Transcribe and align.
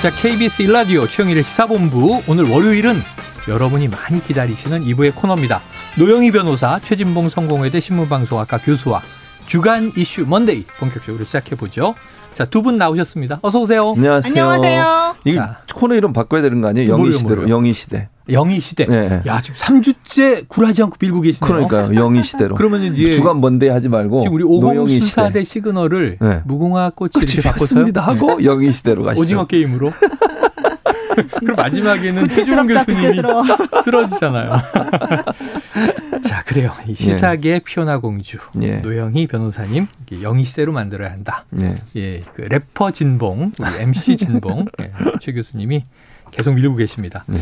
자, 0.00 0.12
KBS 0.12 0.62
일라디오 0.62 1.08
최영일의 1.08 1.42
시사본부. 1.42 2.22
오늘 2.28 2.44
월요일은 2.44 3.02
여러분이 3.48 3.88
많이 3.88 4.22
기다리시는 4.22 4.84
2부의 4.84 5.12
코너입니다. 5.12 5.60
노영희 5.98 6.30
변호사, 6.30 6.78
최진봉 6.78 7.28
성공회대 7.28 7.80
신문방송학과 7.80 8.58
교수와 8.58 9.02
주간 9.46 9.90
이슈 9.96 10.24
먼데이 10.24 10.62
본격적으로 10.78 11.24
시작해보죠. 11.24 11.94
자, 12.34 12.44
두 12.44 12.62
분 12.62 12.76
나오셨습니다. 12.78 13.40
어서 13.42 13.58
오세요. 13.58 13.94
안녕하세요. 13.96 14.32
안녕하세요. 14.48 15.16
이 15.24 15.34
자. 15.34 15.58
코너 15.74 15.94
이름 15.96 16.12
바꿔야 16.12 16.40
되는 16.42 16.60
거 16.60 16.68
아니에요? 16.68 16.88
영희 16.88 17.12
시대로. 17.12 17.48
영희 17.48 17.72
시대. 17.72 18.08
영희 18.30 18.60
시대. 18.60 18.86
네. 18.86 19.22
야, 19.26 19.40
지금 19.40 19.58
3주째 19.58 20.46
굴하지 20.48 20.82
않고 20.84 20.96
빌고 20.98 21.20
계시네요. 21.22 21.48
그러니까요. 21.68 21.94
영희 22.00 22.22
시대로. 22.22 22.54
그러면 22.54 22.82
이제 22.84 23.10
주간 23.10 23.40
먼데 23.40 23.68
하지 23.70 23.88
말고 23.88 24.20
지금 24.20 24.34
우리 24.36 24.44
노영희 24.44 24.88
시대. 24.88 24.96
오공 24.96 25.06
수사대 25.08 25.44
시그널을 25.44 26.18
네. 26.20 26.40
무궁화 26.44 26.90
꽃이 26.90 27.10
이렇게 27.16 27.42
바꿔서요. 27.42 27.78
맞습니다. 27.80 28.02
하고 28.02 28.44
영희 28.44 28.70
시대로 28.70 29.02
가시죠. 29.02 29.20
오징어 29.22 29.46
게임으로. 29.46 29.90
그럼 31.40 31.54
마지막에는 31.56 32.28
구태스럽다, 32.28 32.84
교수님이. 32.84 33.22
쓰러지잖아요. 33.82 34.52
자, 36.20 36.42
그래요. 36.44 36.70
이 36.86 36.94
시사계 36.94 37.60
피오나 37.60 37.98
공주 37.98 38.38
예. 38.62 38.76
노영희 38.78 39.26
변호사님 39.26 39.86
이게 40.06 40.22
영희 40.22 40.42
시대로 40.44 40.72
만들어야 40.72 41.10
한다. 41.10 41.44
네. 41.50 41.74
예, 41.96 42.20
그 42.20 42.42
래퍼 42.42 42.90
진봉, 42.92 43.52
MC 43.80 44.16
진봉 44.18 44.66
예, 44.80 44.92
최 45.20 45.32
교수님이 45.32 45.84
계속 46.30 46.54
밀고 46.54 46.76
계십니다. 46.76 47.24
네. 47.26 47.38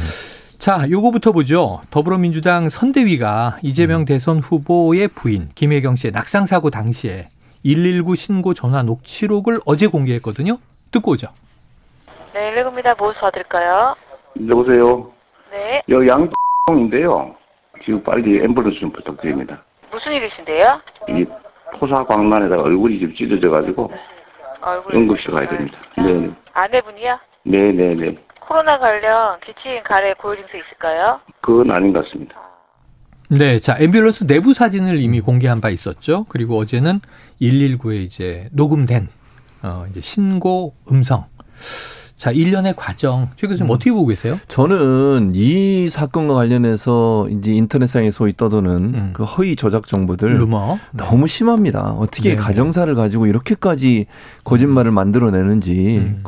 자, 0.59 0.89
요거부터 0.91 1.33
보죠. 1.33 1.81
더불어민주당 1.91 2.69
선대위가 2.69 3.59
이재명 3.63 4.01
음. 4.01 4.05
대선 4.05 4.39
후보의 4.39 5.09
부인 5.09 5.49
김혜경 5.55 5.97
씨의 5.97 6.13
낙상 6.13 6.47
사고 6.47 6.71
당시에 6.71 7.27
119 7.63 8.15
신고 8.17 8.55
전화 8.55 8.83
녹취록을 8.83 9.61
어제 9.67 9.87
공개했거든요. 9.87 10.59
듣고 10.93 11.13
오죠. 11.13 11.29
네, 12.33 12.55
119입니다. 12.55 12.97
무엇 12.99 13.19
도와드릴까요? 13.19 13.95
여보세요. 14.49 15.11
네. 15.51 15.83
여기 15.89 16.07
양인데요. 16.09 17.35
지금 17.87 18.03
빨리 18.03 18.41
앰뷸런스 18.43 18.81
좀 18.81 18.91
부탁드립니다. 18.91 19.63
무슨 19.93 20.13
일이신데요? 20.13 20.81
이 21.09 21.25
토사광란에다가 21.79 22.63
얼굴이 22.63 22.99
지금 22.99 23.15
찢어져가지고 23.15 23.91
얼굴. 24.61 24.95
응급실 24.97 25.31
가야 25.31 25.49
됩니다. 25.49 25.79
네네. 25.97 26.31
아내분이요? 26.53 27.19
네네네. 27.45 28.19
코로나 28.41 28.79
관련 28.79 29.39
기침, 29.41 29.83
가래, 29.85 30.13
고열 30.15 30.37
증세 30.39 30.59
있을까요? 30.59 31.21
그건 31.41 31.71
아닌 31.71 31.93
것 31.93 32.05
같습니다. 32.05 32.35
네, 33.31 33.59
자, 33.61 33.75
앰뷸런스 33.77 34.27
내부 34.27 34.53
사진을 34.53 34.97
이미 35.01 35.21
공개한 35.21 35.61
바 35.61 35.71
있었죠. 35.71 36.27
그리고 36.29 36.59
어제는 36.59 37.01
119에 37.41 38.03
이제 38.05 38.49
녹음된 38.53 39.09
어 39.63 39.85
이제 39.91 40.01
신고 40.01 40.75
음성. 40.91 41.25
자, 42.17 42.33
1년의 42.33 42.75
과정. 42.77 43.29
최 43.37 43.47
교수님 43.47 43.71
어떻게 43.71 43.93
보고 43.93 44.07
계세요? 44.07 44.39
저는 44.49 45.33
이 45.35 45.89
사건과 45.91 46.35
관련해서 46.35 47.29
이제 47.31 47.53
인터넷상에 47.53 48.11
소위 48.11 48.33
떠도는 48.35 48.71
음. 48.73 49.11
그 49.13 49.23
허위 49.25 49.55
조작 49.55 49.87
정보들 49.87 50.39
루머. 50.39 50.79
너무 50.93 51.27
심합니다. 51.27 51.93
어떻게 51.93 52.31
네, 52.31 52.37
가정사를 52.37 52.95
가지고 52.95 53.27
이렇게까지 53.27 54.07
거짓말을 54.45 54.93
만들어내는지 54.93 55.99
음. 55.99 56.25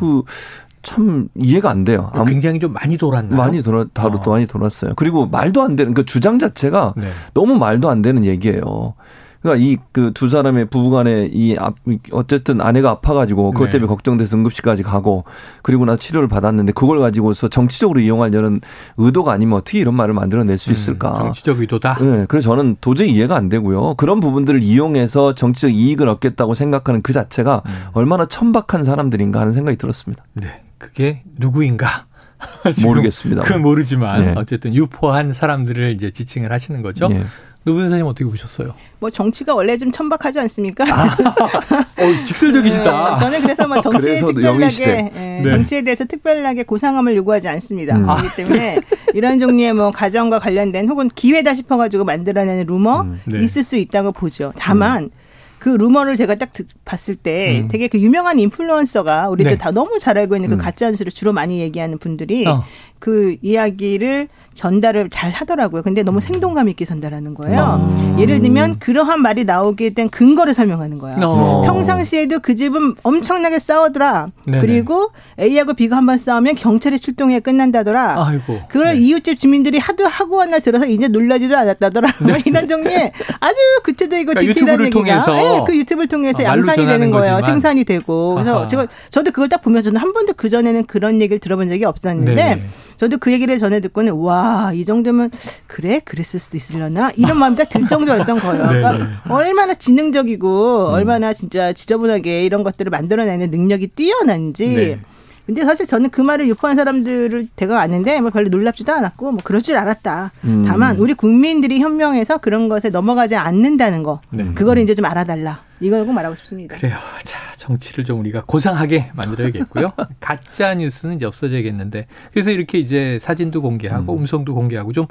그참 0.82 1.28
이해가 1.34 1.70
안 1.70 1.84
돼요. 1.84 2.12
굉장히 2.26 2.60
좀 2.60 2.74
많이 2.74 2.98
돌았나요? 2.98 3.36
많이 3.36 3.62
돌아 3.62 3.86
다루 3.94 4.18
어. 4.18 4.22
또 4.22 4.32
많이 4.32 4.46
돌았어요. 4.46 4.92
그리고 4.94 5.26
말도 5.26 5.62
안 5.62 5.74
되는 5.74 5.94
그 5.94 6.04
주장 6.04 6.38
자체가 6.38 6.94
네. 6.98 7.08
너무 7.32 7.56
말도 7.56 7.88
안 7.88 8.02
되는 8.02 8.26
얘기예요. 8.26 8.94
그러니까 9.42 9.64
이 9.64 9.76
그 9.92 10.12
두 10.12 10.28
사람의 10.28 10.66
부부간에 10.66 11.30
이 11.32 11.56
앞- 11.58 11.76
어쨌든 12.12 12.60
아내가 12.60 12.90
아파가지고 12.90 13.52
그것 13.52 13.66
네. 13.66 13.70
때문에 13.72 13.86
걱정돼서 13.88 14.36
응급실까지 14.36 14.82
가고 14.82 15.24
그리고 15.62 15.84
나 15.84 15.96
치료를 15.96 16.28
받았는데 16.28 16.72
그걸 16.72 16.98
가지고서 16.98 17.48
정치적으로 17.48 18.00
이용하려는 18.00 18.60
의도가 18.96 19.32
아니면 19.32 19.58
어떻게 19.58 19.78
이런 19.78 19.94
말을 19.94 20.12
만들어낼 20.14 20.58
수 20.58 20.72
있을까? 20.72 21.12
음, 21.12 21.18
정치적 21.24 21.60
의도다. 21.60 21.98
네, 22.00 22.24
그래서 22.28 22.50
저는 22.50 22.76
도저히 22.80 23.12
이해가 23.12 23.36
안 23.36 23.48
되고요. 23.48 23.94
그런 23.94 24.20
부분들을 24.20 24.62
이용해서 24.62 25.34
정치적 25.34 25.72
이익을 25.72 26.08
얻겠다고 26.08 26.54
생각하는 26.54 27.02
그 27.02 27.12
자체가 27.12 27.62
음. 27.64 27.70
얼마나 27.92 28.26
천박한 28.26 28.82
사람들인가 28.84 29.38
하는 29.40 29.52
생각이 29.52 29.76
들었습니다. 29.78 30.24
네. 30.34 30.62
그게 30.78 31.22
누구인가? 31.38 32.06
모르겠습니다. 32.84 33.42
그건 33.42 33.62
모르지만 33.62 34.20
네. 34.24 34.34
어쨌든 34.36 34.74
유포한 34.74 35.32
사람들을 35.32 35.92
이제 35.94 36.10
지칭을 36.12 36.52
하시는 36.52 36.82
거죠. 36.82 37.08
예. 37.10 37.24
노 37.68 37.74
변호사님 37.74 38.06
어떻게 38.06 38.24
보셨어요? 38.24 38.74
뭐 38.98 39.10
정치가 39.10 39.54
원래 39.54 39.76
좀 39.76 39.92
천박하지 39.92 40.40
않습니까? 40.40 40.84
어, 40.84 42.24
직설적이시다. 42.24 43.14
네, 43.14 43.20
저는 43.20 43.40
그래서 43.42 43.68
뭐 43.68 43.80
정치에 43.80 44.00
그래서 44.00 44.26
특별하게. 44.28 45.10
예, 45.14 45.40
네. 45.42 45.50
정치에 45.50 45.82
대해서 45.82 46.04
특별하게 46.04 46.62
고상함을 46.62 47.14
요구하지 47.16 47.48
않습니다. 47.48 47.96
음. 47.96 48.02
그렇기 48.04 48.28
때문에 48.36 48.80
이런 49.14 49.38
종류의 49.38 49.74
뭐 49.74 49.90
가정과 49.90 50.38
관련된 50.38 50.88
혹은 50.88 51.08
기회다 51.14 51.54
싶어가지고 51.54 52.04
만들어내는 52.04 52.64
루머 52.66 53.02
음. 53.02 53.20
네. 53.26 53.40
있을 53.42 53.62
수 53.62 53.76
있다고 53.76 54.12
보죠. 54.12 54.52
다만 54.56 55.10
그 55.58 55.70
루머를 55.70 56.14
제가 56.14 56.36
딱 56.36 56.52
듣- 56.52 56.68
봤을 56.84 57.16
때 57.16 57.62
음. 57.62 57.68
되게 57.68 57.88
그 57.88 57.98
유명한 57.98 58.38
인플루언서가 58.38 59.28
우리들 59.28 59.52
네. 59.52 59.58
다 59.58 59.72
너무 59.72 59.98
잘 59.98 60.16
알고 60.16 60.36
있는 60.36 60.48
그 60.48 60.54
음. 60.54 60.58
가짜 60.58 60.88
뉴스를 60.88 61.10
주로 61.10 61.32
많이 61.32 61.58
얘기하는 61.60 61.98
분들이 61.98 62.46
어. 62.46 62.64
그 62.98 63.36
이야기를 63.42 64.28
전달을 64.54 65.08
잘 65.10 65.30
하더라고요. 65.30 65.82
근데 65.82 66.02
음. 66.02 66.04
너무 66.06 66.20
생동감 66.20 66.68
있게 66.70 66.84
전달하는 66.84 67.32
거예요. 67.34 67.60
아. 67.60 68.16
예를 68.18 68.40
들면 68.40 68.80
그러한 68.80 69.22
말이 69.22 69.44
나오게 69.44 69.90
된 69.90 70.08
근거를 70.08 70.52
설명하는 70.52 70.98
거예요. 70.98 71.18
어. 71.22 71.62
평상시에도 71.64 72.40
그 72.40 72.56
집은 72.56 72.96
엄청나게 73.04 73.60
싸우더라. 73.60 74.30
네네. 74.46 74.60
그리고 74.60 75.10
A하고 75.38 75.74
B가 75.74 75.96
한 75.96 76.06
번 76.06 76.18
싸우면 76.18 76.56
경찰이 76.56 76.98
출동해 76.98 77.38
끝난다더라. 77.38 78.16
아이고. 78.26 78.60
그걸 78.68 78.94
네. 78.94 78.96
이웃집 78.96 79.38
주민들이 79.38 79.78
하도 79.78 80.06
하고 80.08 80.40
하나 80.40 80.58
들어서 80.58 80.86
이제 80.86 81.06
놀라지도 81.06 81.56
않았다더라. 81.56 82.08
뭐 82.22 82.34
이런 82.44 82.66
종류의 82.66 83.12
아주 83.38 83.54
구체적이고 83.84 84.32
그러니까 84.32 84.54
디테일한 84.54 84.80
얘기가 84.86 84.98
통해서 84.98 85.36
예, 85.38 85.64
그 85.66 85.76
유튜브를 85.76 86.08
통해서 86.08 86.42
어, 86.42 86.46
말로 86.46 86.58
양산이 86.66 86.86
되는 86.86 87.10
거예요. 87.12 87.34
거지만. 87.34 87.50
생산이 87.52 87.84
되고. 87.84 88.34
그래서 88.34 88.58
아하. 88.60 88.68
제가 88.68 88.86
저도 89.10 89.30
그걸 89.30 89.48
딱 89.48 89.62
보면서 89.62 89.92
한 89.94 90.12
번도 90.12 90.32
그 90.36 90.48
전에는 90.48 90.86
그런 90.86 91.20
얘기를 91.20 91.38
들어본 91.38 91.68
적이 91.68 91.84
없었는데 91.84 92.34
네네. 92.34 92.66
저도 92.98 93.18
그 93.18 93.32
얘기를 93.32 93.58
전에 93.58 93.80
듣고는 93.80 94.12
와 94.12 94.70
이 94.74 94.84
정도면 94.84 95.30
그래 95.66 96.00
그랬을 96.04 96.38
수도 96.40 96.56
있으려나 96.56 97.10
이런 97.16 97.38
마음이 97.38 97.56
딱 97.56 97.68
들 97.70 97.84
정도였던 97.86 98.38
거예요. 98.40 98.66
그러니까 98.68 98.92
네네. 98.92 99.04
얼마나 99.28 99.74
지능적이고 99.74 100.88
얼마나 100.88 101.32
진짜 101.32 101.72
지저분하게 101.72 102.44
이런 102.44 102.62
것들을 102.64 102.90
만들어내는 102.90 103.50
능력이 103.50 103.88
뛰어난지. 103.88 104.68
네. 104.68 105.00
근데 105.46 105.64
사실 105.64 105.86
저는 105.86 106.10
그 106.10 106.20
말을 106.20 106.46
유포한 106.48 106.76
사람들을 106.76 107.48
대강 107.56 107.78
아는데 107.78 108.20
뭐 108.20 108.30
별로 108.30 108.50
놀랍지도 108.50 108.92
않았고 108.92 109.30
뭐 109.32 109.40
그럴 109.42 109.62
줄 109.62 109.76
알았다. 109.76 110.32
음. 110.44 110.62
다만 110.66 110.96
우리 110.96 111.14
국민들이 111.14 111.80
현명해서 111.80 112.36
그런 112.38 112.68
것에 112.68 112.90
넘어가지 112.90 113.34
않는다는 113.36 114.02
거. 114.02 114.20
네. 114.30 114.44
그거를 114.54 114.82
이제 114.82 114.94
좀 114.94 115.06
알아달라. 115.06 115.62
이걸 115.80 116.04
꼭 116.04 116.12
말하고 116.12 116.34
싶습니다. 116.34 116.76
그래요. 116.76 116.96
자, 117.24 117.38
정치를 117.68 118.04
좀 118.04 118.20
우리가 118.20 118.42
고상하게 118.46 119.10
만들어야겠고요. 119.14 119.92
가짜 120.20 120.74
뉴스는 120.74 121.16
이제 121.16 121.26
없어져야겠는데. 121.26 122.06
그래서 122.32 122.50
이렇게 122.50 122.78
이제 122.78 123.18
사진도 123.20 123.60
공개하고 123.62 124.16
음. 124.16 124.26
성도 124.26 124.54
공개하고 124.54 124.92
좀 124.92 125.06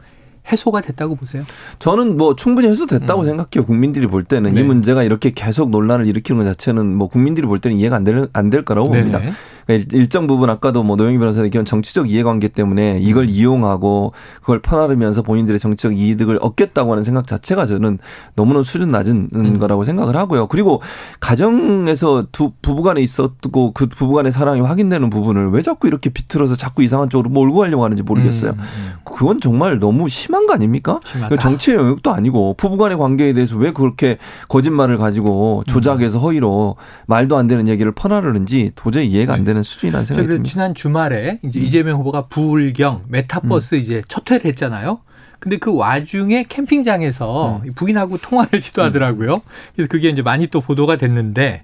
해소가 0.51 0.81
됐다고 0.81 1.15
보세요. 1.15 1.43
저는 1.79 2.17
뭐 2.17 2.35
충분히 2.35 2.67
해소됐다고 2.69 3.21
음. 3.21 3.25
생각해요. 3.25 3.65
국민들이 3.65 4.07
볼 4.07 4.23
때는 4.23 4.53
네. 4.53 4.61
이 4.61 4.63
문제가 4.63 5.03
이렇게 5.03 5.31
계속 5.31 5.69
논란을 5.69 6.07
일으키는 6.07 6.41
것 6.43 6.49
자체는 6.49 6.95
뭐 6.95 7.07
국민들이 7.09 7.45
볼 7.45 7.59
때는 7.59 7.77
이해가 7.77 7.95
안 7.97 8.03
될 8.03 8.27
안 8.33 8.49
될 8.49 8.63
거라고 8.63 8.89
봅니다. 8.89 9.19
네네. 9.19 9.31
그러니까 9.67 9.95
일정 9.95 10.27
부분 10.27 10.49
아까도 10.49 10.81
뭐 10.81 10.95
노영희 10.95 11.17
변호사님 11.17 11.47
얘기한 11.47 11.65
정치적 11.65 12.09
이해관계 12.09 12.47
때문에 12.47 12.99
이걸 13.01 13.29
이용하고 13.29 14.13
그걸 14.39 14.59
퍼나르면서 14.61 15.21
본인들의 15.21 15.59
정치적 15.59 15.99
이득을 15.99 16.39
얻겠다고 16.41 16.91
하는 16.91 17.03
생각 17.03 17.27
자체가 17.27 17.65
저는 17.65 17.99
너무나 18.35 18.63
수준 18.63 18.89
낮은 18.89 19.29
음. 19.35 19.59
거라고 19.59 19.83
생각을 19.83 20.15
하고요. 20.15 20.47
그리고 20.47 20.81
가정에서 21.19 22.25
두 22.31 22.51
부부간에 22.61 23.01
있었고 23.01 23.73
그 23.73 23.87
부부간의 23.87 24.31
사랑이 24.31 24.61
확인되는 24.61 25.09
부분을 25.09 25.49
왜 25.51 25.61
자꾸 25.61 25.87
이렇게 25.87 26.09
비틀어서 26.09 26.55
자꾸 26.55 26.81
이상한 26.83 27.09
쪽으로 27.09 27.29
몰고 27.29 27.59
가려고 27.59 27.83
하는지 27.83 28.03
모르겠어요. 28.03 28.51
음, 28.51 28.59
음. 28.59 28.93
그건 29.03 29.41
정말 29.41 29.79
너무 29.79 30.07
심한 30.07 30.47
거 30.47 30.53
아닙니까? 30.53 30.99
심하다. 31.05 31.29
그 31.29 31.41
정치의 31.41 31.77
영역도 31.77 32.11
아니고 32.13 32.55
부부간의 32.57 32.97
관계에 32.97 33.33
대해서 33.33 33.57
왜 33.57 33.73
그렇게 33.73 34.17
거짓말을 34.47 34.97
가지고 34.97 35.63
음. 35.67 35.71
조작해서 35.71 36.19
허위로 36.19 36.77
말도 37.07 37.35
안 37.35 37.47
되는 37.47 37.67
얘기를 37.67 37.91
퍼나르는지 37.91 38.71
도저히 38.75 39.07
이해가 39.07 39.33
안 39.33 39.43
되는 39.43 39.56
수준이라는 39.63 40.05
저 40.05 40.07
생각이 40.13 40.27
그 40.27 40.33
듭니다. 40.35 40.51
지난 40.51 40.75
주말에 40.75 41.39
음. 41.43 41.49
이제 41.49 41.59
이재명 41.59 41.99
후보가 41.99 42.27
부울경 42.27 43.05
메타버스 43.07 43.75
이제 43.75 44.01
첫 44.07 44.29
회를 44.31 44.45
했잖아요. 44.45 44.99
근데 45.39 45.57
그 45.57 45.75
와중에 45.75 46.43
캠핑장에서 46.49 47.61
음. 47.63 47.67
이 47.67 47.71
부인하고 47.71 48.17
통화를 48.17 48.61
시도하더라고요. 48.61 49.39
그래서 49.75 49.87
그게 49.89 50.09
이제 50.09 50.21
많이 50.21 50.47
또 50.47 50.61
보도가 50.61 50.97
됐는데 50.97 51.63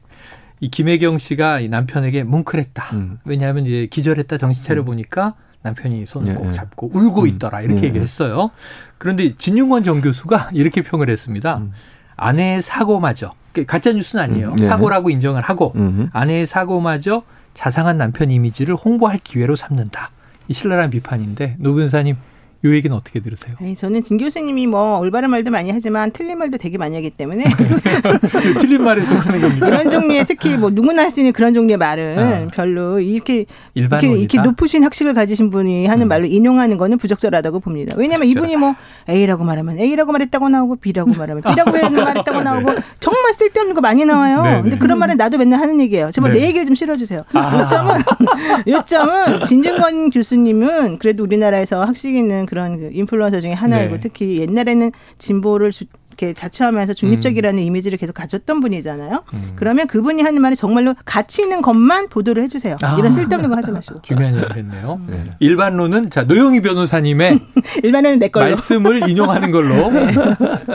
이 0.60 0.70
김혜경 0.70 1.18
씨가 1.18 1.60
이 1.60 1.70
남편에게 1.70 2.24
뭉클했다. 2.24 2.84
음. 2.94 3.20
왜냐하면 3.26 3.66
이제 3.66 3.88
기절했다 3.90 4.38
정신 4.38 4.64
차려 4.64 4.84
보니까 4.84 5.34
남편이 5.64 6.06
손을 6.06 6.34
예, 6.34 6.36
꼭 6.36 6.48
예. 6.48 6.52
잡고 6.52 6.92
울고 6.94 7.22
음. 7.24 7.28
있더라 7.30 7.62
이렇게 7.62 7.82
예, 7.82 7.84
얘기를 7.86 8.02
예. 8.02 8.04
했어요. 8.04 8.52
그런데 8.98 9.34
진중권 9.36 9.84
전 9.84 10.02
교수가 10.02 10.52
이렇게 10.54 10.82
평을 10.84 11.10
했습니다. 11.10 11.58
음. 11.58 11.72
아내의 12.16 12.62
사고마저 12.62 13.34
가짜 13.68 13.92
뉴스는 13.92 14.24
아니에요. 14.24 14.50
음, 14.52 14.56
네. 14.56 14.66
사고라고 14.66 15.10
인정을 15.10 15.42
하고. 15.42 15.74
아내의 16.12 16.48
사고마저 16.48 17.24
자상한 17.54 17.98
남편 17.98 18.32
이미지를 18.32 18.76
홍보할 18.76 19.20
기회로 19.24 19.56
삼는다. 19.56 20.12
이 20.48 20.54
신랄한 20.54 20.90
비판인데 20.90 21.56
노 21.60 21.74
변호사님 21.74 22.18
요 22.66 22.74
얘기는 22.74 22.96
어떻게 22.96 23.20
들으세요? 23.20 23.56
아니, 23.60 23.76
저는 23.76 24.04
진 24.04 24.18
교수님이 24.18 24.68
뭐 24.68 24.98
올바른 25.00 25.30
말도 25.30 25.52
많이 25.52 25.70
하지만 25.72 26.12
틀린 26.12 26.38
말도 26.38 26.58
되게 26.58 26.78
많이 26.78 26.96
하기 26.96 27.10
때문에 27.10 27.44
틀린 28.60 28.84
말에 28.84 29.02
속하는 29.02 29.42
겁니까? 29.42 29.66
그런 29.66 29.90
종류의 29.90 30.26
특히 30.26 30.56
뭐 30.58 30.70
누구나 30.70 31.04
할 31.04 31.14
수 31.14 31.20
있는 31.20 31.32
그런 31.34 31.54
종류의 31.54 31.78
말은 31.78 32.20
아. 32.20 32.48
별로 32.54 33.00
이렇게. 33.00 33.46
이렇게, 33.76 34.08
이렇게 34.08 34.42
높으신 34.42 34.84
학식을 34.84 35.14
가지신 35.14 35.50
분이 35.52 35.86
하는 35.86 36.06
음. 36.06 36.08
말로 36.08 36.26
인용하는 36.26 36.78
거는 36.78 36.98
부적절하다고 36.98 37.60
봅니다. 37.60 37.94
왜냐하면 37.98 38.28
이분이 38.30 38.56
뭐 38.58 38.76
A라고 39.10 39.44
말하면 39.44 39.78
A라고 39.80 40.12
말했다고 40.12 40.50
나오고 40.50 40.78
B라고 40.78 41.12
말하면 41.14 41.44
B라고 41.44 41.72
말했다고 41.94 42.42
나오고 42.42 42.74
정말 43.00 43.34
쓸데없는 43.34 43.76
거 43.76 43.82
많이 43.82 44.06
나와요. 44.06 44.42
네, 44.42 44.54
근데 44.62 44.70
네. 44.72 44.78
그런 44.78 44.98
말은 44.98 45.18
나도 45.18 45.38
맨날 45.38 45.60
하는 45.60 45.80
얘기예요. 45.82 46.10
제발 46.12 46.32
네. 46.34 46.40
내 46.40 46.48
얘기를 46.48 46.66
좀 46.66 46.74
실어주세요. 46.76 47.24
아. 47.34 47.60
요점은 47.62 48.02
요점은 48.68 49.44
진중권 49.46 50.10
교수님은 50.12 50.98
그래도 50.98 51.24
우리나라에서 51.24 51.84
학식 51.84 52.16
있는 52.16 52.46
그런 52.54 52.78
그 52.78 52.90
인플루언서 52.94 53.40
중에 53.42 53.52
하나이고 53.54 53.96
네. 53.96 54.00
특히 54.00 54.38
옛날에는 54.40 54.92
진보를 55.18 55.72
주- 55.72 55.86
이렇게 56.24 56.34
자처하면서 56.34 56.94
중립적이라는 56.94 57.62
이미지를 57.62 57.98
계속 57.98 58.14
가졌던 58.14 58.62
분이잖아요. 58.62 59.24
음. 59.34 59.54
그러면 59.56 59.88
그분이 59.88 60.22
하는 60.22 60.42
말이 60.42 60.56
정말로 60.56 60.96
가치 61.06 61.42
있는 61.44 61.62
것만 61.62 62.08
보도를 62.10 62.42
해주세요. 62.44 62.78
아. 62.82 62.96
이런 62.98 63.12
쓸데없는 63.12 63.50
거 63.50 63.58
하지 63.58 63.72
마시고. 63.72 64.02
중요한 64.04 64.36
얘기를 64.36 64.56
했네요. 64.58 65.02
네. 65.08 65.32
일반론은 65.40 66.10
자 66.10 66.24
노영희 66.24 66.62
변호사님의 66.62 67.40
일반은 67.84 68.20
내 68.20 68.30
걸로. 68.30 68.46
말씀을 68.48 69.08
인용하는 69.10 69.52
걸로. 69.52 69.92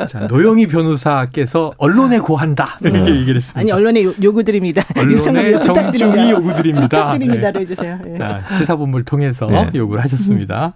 자 0.07 0.21
노영희 0.29 0.67
변호사께서 0.69 1.73
언론에 1.79 2.19
고한다 2.19 2.79
이렇게 2.83 3.15
얘기를 3.15 3.37
했습니다. 3.37 3.61
아니 3.61 3.73
언론의 3.73 4.05
요- 4.05 4.15
요구드립니다. 4.23 4.85
언론의 4.97 5.17
요청합니다. 5.17 5.61
정중히. 5.63 6.31
요구드립니다. 6.31 6.89
부탁드립니다로 6.89 7.53
네. 7.55 7.61
해주세요. 7.61 7.99
예. 8.19 8.23
아, 8.23 8.43
시사본부를 8.59 9.05
통해서 9.05 9.47
네. 9.47 9.71
요구를 9.75 10.03
하셨습니다. 10.05 10.75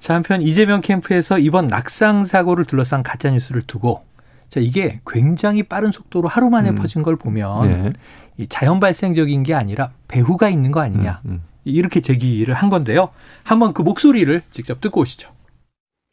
자, 0.00 0.14
한편 0.14 0.42
이재명 0.42 0.80
캠프에서 0.80 1.38
이번 1.38 1.66
낙상 1.66 2.24
사고를 2.24 2.64
둘러싼 2.64 3.02
가짜 3.02 3.30
뉴스를 3.30 3.62
두고 3.66 4.00
자, 4.48 4.60
이게 4.60 5.00
굉장히 5.06 5.62
빠른 5.62 5.92
속도로 5.92 6.28
하루 6.28 6.50
만에 6.50 6.70
음. 6.70 6.74
퍼진 6.76 7.02
걸 7.02 7.16
보면 7.16 7.68
네. 7.68 7.92
이 8.36 8.46
자연 8.46 8.80
발생적인 8.80 9.42
게 9.42 9.54
아니라 9.54 9.92
배후가 10.08 10.48
있는 10.48 10.70
거 10.72 10.80
아니냐. 10.80 11.20
음, 11.26 11.30
음. 11.30 11.42
이렇게 11.64 12.00
제기를 12.00 12.54
한 12.54 12.70
건데요. 12.70 13.10
한번 13.44 13.74
그 13.74 13.82
목소리를 13.82 14.42
직접 14.50 14.80
듣고 14.80 15.02
오시죠. 15.02 15.30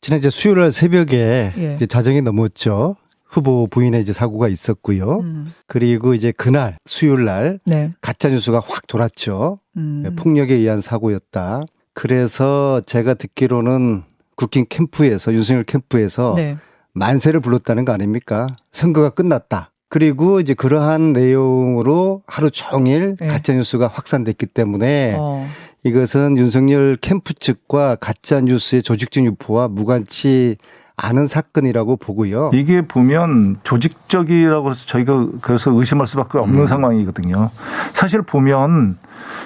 지난 0.01 0.19
이제 0.19 0.29
수요일 0.29 0.59
날 0.59 0.71
새벽에 0.71 1.53
예. 1.57 1.73
이제 1.73 1.87
자정이 1.87 2.21
넘었죠. 2.21 2.97
후보 3.23 3.67
부인의 3.67 4.01
이제 4.01 4.13
사고가 4.13 4.47
있었고요. 4.47 5.19
음. 5.19 5.53
그리고 5.67 6.13
이제 6.13 6.31
그날 6.31 6.77
수요일 6.85 7.25
날 7.25 7.59
네. 7.65 7.91
가짜 8.01 8.29
뉴스가 8.29 8.59
확 8.59 8.87
돌았죠. 8.87 9.57
음. 9.77 10.15
폭력에 10.17 10.53
의한 10.53 10.81
사고였다. 10.81 11.63
그래서 11.93 12.81
제가 12.85 13.13
듣기로는 13.15 14.03
국힘 14.35 14.65
캠프에서 14.69 15.33
윤석열 15.33 15.63
캠프에서 15.63 16.33
네. 16.35 16.57
만세를 16.95 17.41
불렀다는 17.41 17.85
거 17.85 17.91
아닙니까? 17.91 18.47
선거가 18.71 19.09
끝났다. 19.11 19.71
그리고 19.89 20.39
이제 20.39 20.53
그러한 20.53 21.13
내용으로 21.13 22.23
하루 22.25 22.49
종일 22.49 23.17
네. 23.19 23.27
가짜 23.27 23.53
뉴스가 23.53 23.87
확산됐기 23.87 24.47
때문에 24.47 25.15
어. 25.17 25.47
이것은 25.83 26.37
윤석열 26.37 26.97
캠프 26.99 27.33
측과 27.33 27.95
가짜 27.95 28.41
뉴스의 28.41 28.81
조직적 28.81 29.23
유포와 29.25 29.67
무관치 29.67 30.57
않은 30.97 31.27
사건이라고 31.27 31.97
보고요. 31.97 32.51
이게 32.53 32.81
보면 32.81 33.57
조직적이라고 33.63 34.71
해서 34.71 34.85
저희가 34.85 35.27
그래서 35.41 35.71
의심할 35.71 36.07
수밖에 36.07 36.37
없는 36.37 36.61
음. 36.61 36.65
상황이거든요. 36.65 37.49
사실 37.93 38.21
보면 38.21 38.97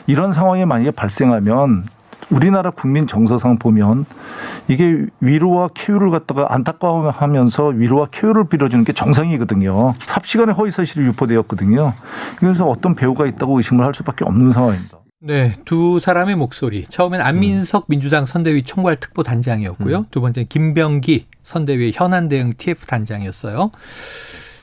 이런 0.08 0.32
상황이 0.32 0.66
만약에 0.66 0.92
발생하면 0.92 1.86
우리나라 2.30 2.72
국민 2.72 3.08
정서상 3.08 3.58
보면 3.58 4.06
이게 4.68 5.06
위로와 5.20 5.70
쾌유를 5.74 6.10
갖다가 6.12 6.54
안타까워하면서 6.54 7.70
위로와 7.70 8.08
쾌유를 8.12 8.50
빌어주는 8.50 8.84
게 8.84 8.94
정상이거든요. 8.94 9.94
삽시간에 10.00 10.54
허위사실이 10.54 11.06
유포되었거든요. 11.08 11.94
그래서 12.38 12.66
어떤 12.66 12.96
배우가 12.96 13.26
있다고 13.26 13.58
의심을 13.58 13.86
할 13.86 13.94
수밖에 13.94 14.26
없는 14.26 14.52
상황입니다. 14.52 15.00
네, 15.22 15.56
두 15.66 16.00
사람의 16.00 16.38
목소리. 16.38 16.86
처음엔 16.88 17.20
안민석 17.20 17.88
민주당 17.90 18.26
선대위 18.26 18.64
총괄 18.64 18.96
특보 18.96 19.24
단장이었고요. 19.24 20.06
두 20.12 20.22
번째는 20.22 20.48
김병기 20.48 21.26
선대위 21.44 21.92
현안 21.94 22.30
대응 22.30 22.54
TF 22.58 22.86
단장이었어요. 22.86 23.72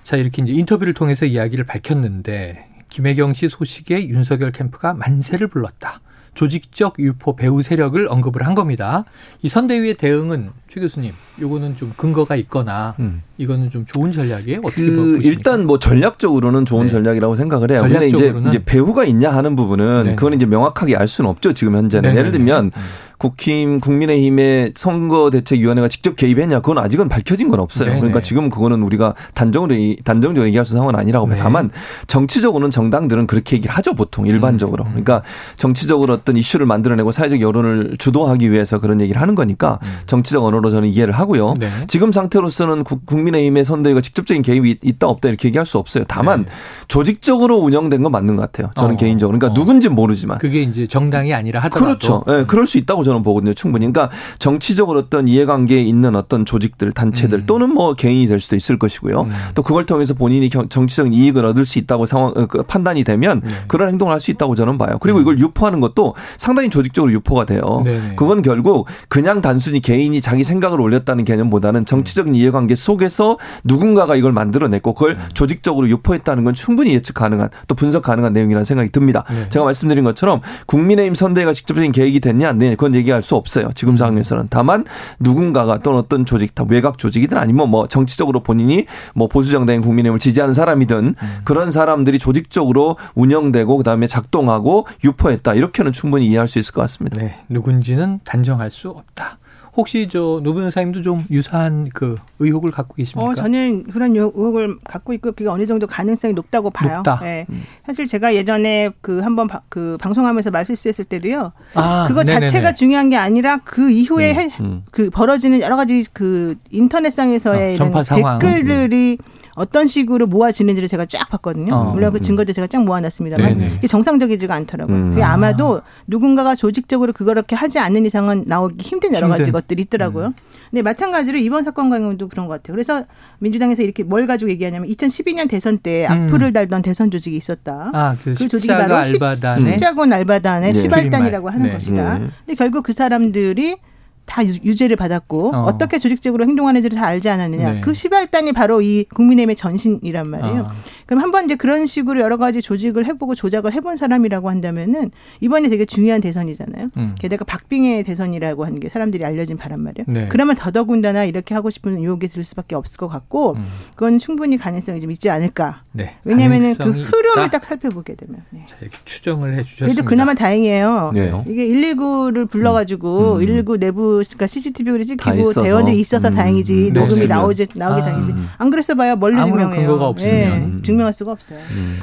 자, 0.02 0.16
이렇게 0.16 0.40
이제 0.40 0.54
인터뷰를 0.54 0.94
통해서 0.94 1.26
이야기를 1.26 1.64
밝혔는데 1.64 2.69
김혜경 2.88 3.34
씨 3.34 3.48
소식에 3.48 4.08
윤석열 4.08 4.50
캠프가 4.50 4.94
만세를 4.94 5.48
불렀다. 5.48 6.00
조직적 6.36 6.96
유포 7.00 7.34
배후 7.34 7.62
세력을 7.62 8.06
언급을 8.08 8.46
한 8.46 8.54
겁니다. 8.54 9.04
이 9.42 9.48
선대위의 9.48 9.94
대응은 9.94 10.50
최 10.68 10.80
교수님, 10.80 11.12
요거는 11.40 11.76
좀 11.76 11.92
근거가 11.96 12.36
있거나 12.36 12.94
음. 13.00 13.22
이거는 13.38 13.70
좀 13.70 13.86
좋은 13.86 14.12
전략이에요? 14.12 14.60
어떻게 14.62 14.84
그 14.84 14.94
보십니까? 14.94 15.28
일단 15.28 15.66
뭐 15.66 15.78
전략적으로는 15.78 16.66
좋은 16.66 16.84
네. 16.84 16.90
전략이라고 16.92 17.34
생각을 17.34 17.70
해요. 17.70 17.80
근데 17.80 18.06
이제, 18.06 18.16
전략적으로는? 18.16 18.48
이제 18.50 18.64
배후가 18.64 19.04
있냐 19.04 19.30
하는 19.30 19.56
부분은 19.56 20.04
네. 20.04 20.14
그건 20.14 20.34
이제 20.34 20.44
명확하게 20.44 20.94
알 20.96 21.08
수는 21.08 21.30
없죠. 21.30 21.54
지금 21.54 21.74
현재는. 21.74 22.02
네네네. 22.02 22.18
예를 22.18 22.30
들면 22.30 22.66
음. 22.66 22.70
국힘 23.18 23.80
국민의힘의 23.80 24.72
선거대책위원회가 24.76 25.88
직접 25.88 26.16
개입했냐 26.16 26.60
그건 26.60 26.78
아직은 26.78 27.08
밝혀진 27.08 27.48
건 27.48 27.60
없어요. 27.60 27.86
네네. 27.88 28.00
그러니까 28.00 28.20
지금 28.20 28.50
그거는 28.50 28.82
우리가 28.82 29.14
단정으로 29.34 29.74
이- 29.74 29.96
단정적으로 30.04 30.46
얘기할 30.48 30.64
수 30.66 30.72
있는 30.72 30.80
상황은 30.82 30.98
아니라고 31.00 31.26
봐요. 31.26 31.36
네. 31.36 31.42
다만 31.42 31.70
정치적으로는 32.06 32.70
정당들은 32.70 33.26
그렇게 33.26 33.56
얘기를 33.56 33.74
하죠 33.74 33.94
보통 33.94 34.26
일반적으로. 34.26 34.84
음. 34.84 34.88
그러니까 34.91 35.22
정치적으로 35.56 36.12
어떤 36.14 36.36
이슈를 36.36 36.67
만들어내고 36.67 37.12
사회적 37.12 37.41
여론을 37.41 37.96
주도하기 37.98 38.50
위해서 38.52 38.79
그런 38.81 39.00
얘기를 39.00 39.20
하는 39.20 39.34
거니까 39.34 39.79
음. 39.82 39.88
정치적 40.06 40.44
언어로 40.44 40.70
저는 40.70 40.88
이해를 40.88 41.14
하고요. 41.14 41.55
네. 41.58 41.69
지금 41.88 42.12
상태로서는 42.12 42.84
국- 42.84 43.06
국민의힘의 43.06 43.64
선대위가 43.64 44.00
직접적인 44.00 44.43
개입이 44.43 44.79
있다 44.82 45.06
없다 45.06 45.29
이렇게 45.29 45.48
얘기할 45.48 45.64
수 45.67 45.79
없어요. 45.79 46.05
다만 46.08 46.44
네. 46.44 46.50
조직적으로 46.88 47.56
운영된 47.58 48.02
건 48.02 48.12
맞는 48.12 48.36
것 48.36 48.43
같아요. 48.43 48.70
저는 48.76 48.94
어. 48.94 48.96
개인적으로. 48.96 49.38
그러니까 49.38 49.52
어. 49.52 49.55
누군지 49.55 49.88
모르지만. 49.88 50.38
그게 50.38 50.62
이제 50.62 50.86
정당이 50.86 51.32
아니라 51.34 51.60
하더라도 51.60 51.86
그렇죠. 51.86 52.24
예, 52.29 52.44
그럴 52.46 52.67
수 52.67 52.79
있다고 52.79 53.05
저는 53.06 53.22
보거든요. 53.22 53.55
충분히. 53.55 53.91
그러니까 53.91 54.15
정치적으로 54.39 54.98
어떤 54.98 55.29
이해관계에 55.29 55.81
있는 55.81 56.15
어떤 56.17 56.44
조직들, 56.44 56.93
단체들 56.93 57.39
음. 57.41 57.46
또는 57.46 57.72
뭐 57.72 57.94
개인이 57.94 58.27
될 58.27 58.41
수도 58.41 58.56
있을 58.56 58.79
것이고요. 58.79 59.22
음. 59.22 59.31
또 59.55 59.63
그걸 59.63 59.86
통해서 59.86 60.13
본인이 60.15 60.48
경- 60.48 60.69
정치적 60.69 61.15
이익을 61.15 61.44
얻을 61.44 61.65
수 61.65 61.79
있다고 61.79 62.05
상황 62.06 62.32
어, 62.36 62.46
그 62.46 62.63
판단이 62.65 63.05
되면 63.05 63.41
네. 63.44 63.51
그런 63.69 63.89
행동을 63.89 64.13
할 64.13 64.20
수 64.20 64.31
있다고 64.32 64.55
저는 64.56 64.77
봐요. 64.79 64.96
그리고 65.01 65.19
음. 65.19 65.22
이걸 65.22 65.39
유포하는 65.39 65.79
것도 65.81 66.15
상당히 66.39 66.69
조직적으로 66.70 67.13
유포가 67.13 67.44
돼요. 67.44 67.82
네네. 67.84 68.15
그건 68.17 68.43
결국 68.43 68.86
그냥 69.08 69.41
단순히 69.41 69.79
개인이 69.81 70.19
자기 70.20 70.43
생각을 70.43 70.81
올렸다는 70.81 71.25
개념보다는 71.25 71.84
정치적인 71.86 72.34
이해관계 72.34 72.75
속에서 72.75 73.39
누군가가 73.63 74.17
이걸 74.17 74.32
만들어냈고 74.32 74.94
그걸 74.94 75.13
음. 75.13 75.29
조직적으로 75.34 75.89
유포했다는 75.89 76.43
건 76.44 76.55
충분히 76.55 76.93
예측 76.94 77.13
가능한 77.15 77.51
또 77.69 77.75
분석 77.77 78.03
가능한 78.03 78.32
내용이라는 78.32 78.65
생각이 78.65 78.91
듭니다. 78.91 79.25
네. 79.31 79.48
제가 79.51 79.65
말씀드린 79.67 80.03
것처럼 80.03 80.41
국민의힘 80.67 81.15
선대위가 81.15 81.53
직접적인 81.53 81.93
계획이 81.93 82.19
됐냐 82.20 82.48
안 82.48 82.58
됐냐 82.58 82.72
그건 82.77 82.94
얘기할 82.96 83.22
수 83.22 83.36
없어요. 83.36 83.70
지금 83.74 83.96
상황에서는. 83.96 84.48
다만 84.50 84.84
누군가가 85.20 85.79
또는 85.79 86.00
어떤 86.00 86.26
조직, 86.26 86.55
다 86.55 86.65
외곽 86.69 86.98
조직이든 86.98 87.38
아니면 87.38 87.70
뭐 87.70 87.86
정치적으로 87.86 88.41
본인이 88.41 88.86
뭐 89.15 89.29
보수정당인 89.29 89.82
국민의힘을 89.82 90.19
지지하는 90.19 90.55
사람이든 90.55 91.15
그런 91.44 91.70
사람들이 91.70 92.19
조직적으로 92.19 92.96
운영되고 93.15 93.76
그다음에 93.76 94.06
작동하고 94.06 94.86
유포했다. 95.05 95.55
이렇게는 95.55 95.93
충분히 95.93 96.26
이해할 96.26 96.48
수 96.48 96.58
있을 96.58 96.74
것 96.74 96.81
같습니다. 96.82 97.20
네, 97.20 97.36
누군지는 97.48 98.20
단정할 98.24 98.70
수 98.70 98.91
없다. 98.91 99.38
혹시 99.76 100.08
저 100.08 100.40
노 100.42 100.54
변호사님도 100.54 101.02
좀 101.02 101.24
유사한 101.30 101.88
그 101.92 102.16
의혹을 102.38 102.70
갖고 102.70 102.94
계십니까? 102.94 103.30
어, 103.30 103.34
저는 103.34 103.84
그런 103.84 104.16
의혹을 104.16 104.78
갖고 104.84 105.12
있고 105.12 105.32
그게 105.32 105.48
어느 105.48 105.66
정도 105.66 105.86
가능성이 105.86 106.32
높다고 106.34 106.70
봐요. 106.70 106.96
높다. 106.96 107.20
네. 107.22 107.46
사실 107.84 108.06
제가 108.06 108.34
예전에 108.34 108.90
그 109.00 109.20
한번 109.20 109.46
바- 109.48 109.60
그 109.68 109.96
방송하면서 110.00 110.50
말실수했을 110.50 111.04
때도요. 111.04 111.52
아, 111.74 112.06
그거 112.08 112.22
네네네. 112.22 112.46
자체가 112.46 112.74
중요한 112.74 113.10
게 113.10 113.16
아니라 113.16 113.58
그 113.58 113.90
이후에 113.90 114.34
해- 114.34 114.50
음. 114.60 114.82
그 114.90 115.10
벌어지는 115.10 115.60
여러 115.60 115.76
가지 115.76 116.04
그 116.12 116.54
인터넷상에서의 116.70 117.72
어, 117.72 117.74
이런 117.86 118.04
상황. 118.04 118.38
댓글들이 118.38 119.18
어떤 119.56 119.86
식으로 119.86 120.27
모아지는지를 120.27 120.86
제가 120.86 121.06
쫙 121.06 121.29
봤거든요. 121.31 121.75
어. 121.75 121.93
물론 121.94 122.13
그 122.13 122.20
증거들 122.20 122.53
제가 122.53 122.67
쫙 122.67 122.84
모아놨습니다만 122.84 123.58
네네. 123.58 123.75
이게 123.79 123.86
정상적이지가 123.86 124.55
않더라고요. 124.55 124.96
음. 124.96 125.10
그게 125.10 125.22
아. 125.22 125.32
아마도 125.32 125.81
누군가가 126.06 126.55
조직적으로 126.55 127.15
그렇게 127.15 127.56
하지 127.56 127.79
않는 127.79 128.05
이상은 128.05 128.44
나오기 128.46 128.86
힘든 128.86 129.15
여러 129.15 129.29
가지 129.29 129.44
힘든. 129.44 129.51
음. 129.51 129.53
것들이 129.55 129.82
있더라고요. 129.82 130.34
근데 130.70 130.82
마찬가지로 130.82 131.39
이번 131.39 131.65
사건 131.65 131.89
경우도 131.89 132.29
그런 132.29 132.46
것 132.46 132.55
같아요. 132.55 132.75
그래서 132.75 133.05
민주당에서 133.39 133.82
이렇게 133.82 134.03
뭘 134.03 134.27
가지고 134.27 134.51
얘기하냐면 134.51 134.89
2012년 134.89 135.48
대선 135.48 135.79
때 135.79 136.06
악플을 136.06 136.53
달던 136.53 136.82
대선 136.82 137.10
조직이 137.10 137.36
있었다. 137.36 137.91
아, 137.94 138.17
그, 138.22 138.34
그 138.34 138.48
조직이 138.48 138.69
바로 138.69 139.03
십자군 139.05 140.13
알바단의 140.13 140.72
네. 140.72 140.79
시발단이라고 140.79 141.48
하는 141.48 141.67
네. 141.67 141.72
것이다. 141.72 142.19
네. 142.19 142.27
근데 142.44 142.55
결국 142.56 142.82
그 142.82 142.93
사람들이 142.93 143.79
다 144.26 144.44
유- 144.44 144.58
유죄를 144.64 144.96
받았고 144.96 145.54
어. 145.54 145.62
어. 145.68 145.78
떻게 145.78 145.98
조직적으로 145.98 146.44
행동하는지를 146.44 146.98
다 146.98 147.06
알지 147.06 147.28
않았느냐. 147.28 147.72
네. 147.74 147.80
그 147.80 147.94
시발단이 147.94 148.52
바로 148.52 148.82
이 148.82 149.04
국민의힘의 149.14 149.56
전신이란 149.56 150.28
말이에요. 150.28 150.66
아. 150.68 150.74
그럼 151.06 151.22
한번 151.22 151.44
이제 151.44 151.55
그런 151.55 151.86
식으로 151.86 152.20
여러 152.20 152.36
가지 152.36 152.60
조직을 152.60 153.06
해보고 153.06 153.34
조작을 153.36 153.72
해본 153.72 153.96
사람이라고 153.96 154.51
한다면은 154.51 155.13
이번에 155.41 155.69
되게 155.69 155.84
중요한 155.84 156.20
대선이잖아요. 156.20 156.91
음. 156.96 157.15
게다가 157.19 157.44
박빙의 157.44 158.03
대선이라고 158.05 158.65
하는 158.65 158.81
게 158.81 158.89
사람들이 158.89 159.25
알려진 159.25 159.56
바란 159.56 159.81
말이에요. 159.81 160.05
네. 160.08 160.27
그러면 160.29 160.56
더더군다나 160.56 161.25
이렇게 161.25 161.55
하고 161.55 161.70
싶은 161.70 162.03
유혹이 162.03 162.29
들 162.29 162.43
수밖에 162.43 162.75
없을 162.75 162.98
것 162.98 163.06
같고 163.08 163.53
음. 163.55 163.65
그건 163.94 164.19
충분히 164.19 164.56
가능성이 164.56 165.01
좀 165.01 165.10
있지 165.13 165.31
않을까. 165.31 165.82
네. 165.93 166.17
왜냐하면은 166.25 166.75
그 166.75 166.91
흐름을 166.91 167.46
있다. 167.46 167.51
딱 167.51 167.65
살펴보게 167.65 168.17
되면. 168.17 168.43
네. 168.51 168.65
자, 168.67 168.77
이렇게 168.81 168.98
추정을 169.05 169.55
해 169.55 169.63
주셨습니다. 169.63 169.94
그래도 169.94 170.08
그나마 170.08 170.34
다행이에요. 170.34 171.13
네. 171.15 171.32
이게 171.48 171.69
119를 171.69 172.51
불러가지고 172.51 173.34
음. 173.36 173.39
119 173.46 173.79
내부 173.79 174.22
그러니까 174.27 174.46
CCTV를 174.48 175.06
다 175.17 175.32
찍히고. 175.32 175.63
대원들이 175.63 176.01
있어서 176.01 176.29
음. 176.29 176.34
다행이지 176.34 176.75
네. 176.75 176.91
녹음이 176.91 177.13
없으면. 177.13 177.29
나오지 177.29 177.67
나오기 177.75 178.03
아. 178.03 178.05
다행이지 178.05 178.32
안 178.58 178.70
그랬어 178.70 178.94
봐야 178.94 179.13
아무런 179.13 179.44
증명해요? 179.44 179.81
근거가 179.86 180.08
없으면. 180.08 180.72
네, 180.77 180.82
증명할 180.96 181.12
수가 181.12 181.32
없어요. 181.32 181.58
음. 181.58 181.98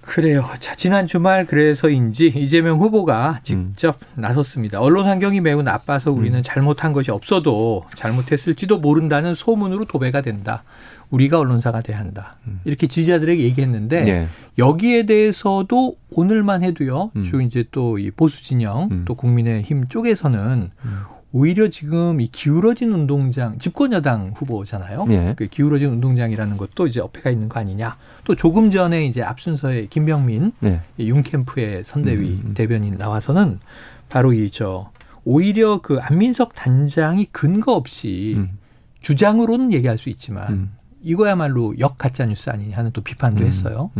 그래요. 0.00 0.44
자, 0.58 0.74
지난 0.74 1.06
주말 1.06 1.46
그래서인지 1.46 2.26
이재명 2.34 2.80
후보가 2.80 3.38
직접 3.44 3.98
나섰습니다. 4.16 4.80
언론 4.80 5.06
환경이 5.06 5.40
매우 5.40 5.62
나빠서 5.62 6.10
우리는 6.10 6.42
잘못한 6.42 6.92
것이 6.92 7.12
없어도 7.12 7.84
잘못했을지도 7.94 8.78
모른다는 8.80 9.36
소문으로 9.36 9.84
도배가 9.84 10.22
된다. 10.22 10.64
우리가 11.10 11.38
언론사가 11.38 11.82
돼야 11.82 12.00
한다. 12.00 12.36
이렇게 12.64 12.88
지지자들에게 12.88 13.44
얘기했는데 13.44 14.02
네. 14.02 14.28
여기에 14.58 15.06
대해서도 15.06 15.94
오늘만 16.10 16.64
해도요. 16.64 17.12
음. 17.14 17.22
주로 17.22 17.40
이제 17.40 17.64
또 17.70 17.96
이 17.96 18.10
보수 18.10 18.42
진영 18.42 18.88
음. 18.90 19.04
또 19.06 19.14
국민의힘 19.14 19.86
쪽에서는 19.88 20.70
오히려 21.32 21.68
지금 21.68 22.20
이 22.20 22.26
기울어진 22.28 22.92
운동장 22.92 23.58
집권 23.58 23.92
여당 23.92 24.32
후보잖아요. 24.36 25.06
예. 25.10 25.34
그 25.36 25.46
기울어진 25.46 25.90
운동장이라는 25.90 26.56
것도 26.58 26.86
이제 26.86 27.00
어폐가 27.00 27.30
있는 27.30 27.48
거 27.48 27.58
아니냐. 27.58 27.96
또 28.24 28.34
조금 28.34 28.70
전에 28.70 29.06
이제 29.06 29.22
앞순서에 29.22 29.86
김병민 29.86 30.52
네. 30.60 30.80
이 30.98 31.08
윤캠프의 31.08 31.84
선대위 31.84 32.28
음, 32.28 32.42
음. 32.48 32.54
대변인 32.54 32.94
나와서는 32.96 33.60
바로 34.08 34.32
이 34.34 34.50
저 34.52 34.90
오히려 35.24 35.80
그 35.80 35.98
안민석 36.00 36.54
단장이 36.54 37.26
근거 37.32 37.72
없이 37.72 38.34
음. 38.38 38.58
주장으로는 39.00 39.72
얘기할 39.72 39.96
수 39.96 40.08
있지만 40.10 40.52
음. 40.52 40.72
이거야말로 41.02 41.78
역 41.78 41.96
가짜 41.96 42.26
뉴스 42.26 42.50
아니냐 42.50 42.76
하는 42.76 42.90
또 42.92 43.00
비판도 43.00 43.40
음. 43.40 43.46
했어요. 43.46 43.90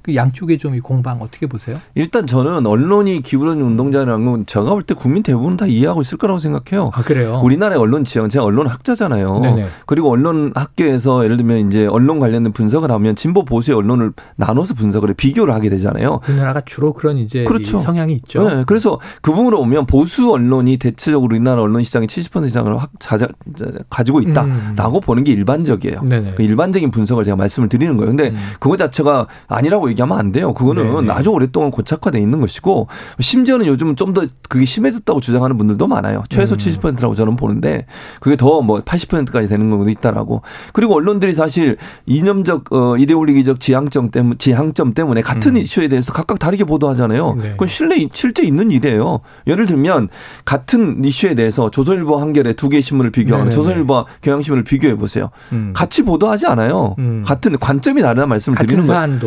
음. 0.00 0.02
그 0.02 0.14
양쪽의 0.14 0.56
좀 0.58 0.70
이 0.70 0.78
공방 0.80 1.20
어떻게 1.20 1.46
보세요? 1.48 1.78
일단 1.96 2.26
저는 2.28 2.64
언론이 2.64 3.22
기울어진 3.22 3.62
운동자라는 3.64 4.24
건 4.24 4.46
제가 4.46 4.70
볼 4.70 4.82
때 4.84 4.94
국민 4.94 5.22
대부분 5.24 5.56
다 5.56 5.66
이해하고 5.66 6.00
있을 6.00 6.16
거라고 6.16 6.38
생각해요. 6.38 6.90
아 6.94 7.02
그래요? 7.02 7.40
우리나라의 7.44 7.78
언론 7.80 8.04
지형, 8.04 8.28
제가 8.28 8.44
언론 8.44 8.66
학자잖아요. 8.68 9.40
네네. 9.40 9.66
그리고 9.86 10.10
언론 10.10 10.52
학계에서 10.54 11.24
예를 11.24 11.36
들면 11.36 11.66
이제 11.66 11.86
언론 11.86 12.20
관련된 12.20 12.52
분석을 12.52 12.90
하면 12.92 13.16
진보 13.16 13.44
보수의 13.44 13.76
언론을 13.76 14.12
나눠서 14.36 14.74
분석을 14.74 15.10
해 15.10 15.14
비교를 15.14 15.52
하게 15.52 15.68
되잖아요. 15.70 16.20
우리나라가 16.28 16.62
주로 16.64 16.92
그런 16.92 17.18
이제 17.18 17.42
그렇죠. 17.44 17.78
이 17.78 17.80
성향이 17.80 18.14
있죠. 18.14 18.48
네, 18.48 18.62
그래서 18.66 19.00
그 19.22 19.32
부분으로 19.32 19.58
보면 19.58 19.86
보수 19.86 20.30
언론이 20.32 20.76
대체적으로 20.76 21.26
우리나라 21.34 21.62
언론 21.62 21.82
시장의 21.82 22.06
70% 22.08 22.46
이상을 22.46 22.78
확 22.80 22.90
자자, 23.00 23.26
가지고 23.90 24.20
있다라고 24.20 25.00
보는 25.00 25.24
게 25.24 25.32
일반적이에요. 25.32 26.00
음. 26.02 26.34
그 26.36 26.42
일반적인 26.42 26.90
분석을 26.92 27.24
제가 27.24 27.36
말씀을 27.36 27.68
드리는 27.68 27.96
거예요. 27.96 28.10
근데 28.10 28.30
음. 28.30 28.36
그거 28.60 28.76
자체가 28.76 29.26
아니라고 29.48 29.90
얘기 29.90 29.99
하면 30.02 30.18
안 30.18 30.32
돼요. 30.32 30.52
그거는 30.54 30.94
네네. 31.06 31.12
아주 31.12 31.30
오랫동안 31.30 31.70
고착화돼 31.70 32.20
있는 32.20 32.40
것이고 32.40 32.88
심지어는 33.20 33.66
요즘은 33.66 33.96
좀 33.96 34.10
더 34.10 34.24
그게 34.48 34.64
심해졌다고 34.64 35.20
주장하는 35.20 35.56
분들도 35.56 35.86
많아요. 35.86 36.24
최소 36.28 36.54
음. 36.54 36.58
70%라고 36.58 37.14
저는 37.14 37.36
보는데 37.36 37.86
그게 38.18 38.36
더 38.36 38.60
뭐 38.60 38.80
80%까지 38.80 39.46
되는 39.48 39.70
경우도 39.70 39.88
있다라고. 39.90 40.42
그리고 40.72 40.94
언론들이 40.96 41.34
사실 41.34 41.76
이념적 42.06 42.72
어 42.72 42.96
이데올리기적 42.96 43.60
지향점 43.60 44.10
때문 44.10 44.36
지향점 44.38 44.94
때문에 44.94 45.22
같은 45.22 45.52
음. 45.54 45.60
이슈에 45.60 45.86
대해서 45.88 46.12
각각 46.12 46.38
다르게 46.40 46.64
보도하잖아요. 46.64 47.36
네. 47.40 47.50
그건 47.52 47.68
실내 47.68 48.06
실제 48.12 48.42
있는 48.42 48.70
일이에요. 48.72 49.20
예를 49.46 49.66
들면 49.66 50.08
같은 50.44 51.04
이슈에 51.04 51.34
대해서 51.34 51.70
조선일보 51.70 52.16
한겨레 52.18 52.54
두 52.54 52.68
개의 52.68 52.82
신문을 52.82 53.10
비교하거나 53.12 53.50
네네네. 53.50 53.54
조선일보와 53.54 54.06
경향신문을 54.22 54.64
비교해 54.64 54.96
보세요. 54.96 55.30
음. 55.52 55.72
같이 55.74 56.02
보도하지 56.02 56.46
않아요. 56.46 56.96
음. 56.98 57.22
같은 57.24 57.56
관점이 57.56 58.02
다르다는 58.02 58.28
말씀을 58.28 58.58
드리는 58.58 58.82
거예요. 58.84 58.92
사안 58.92 59.20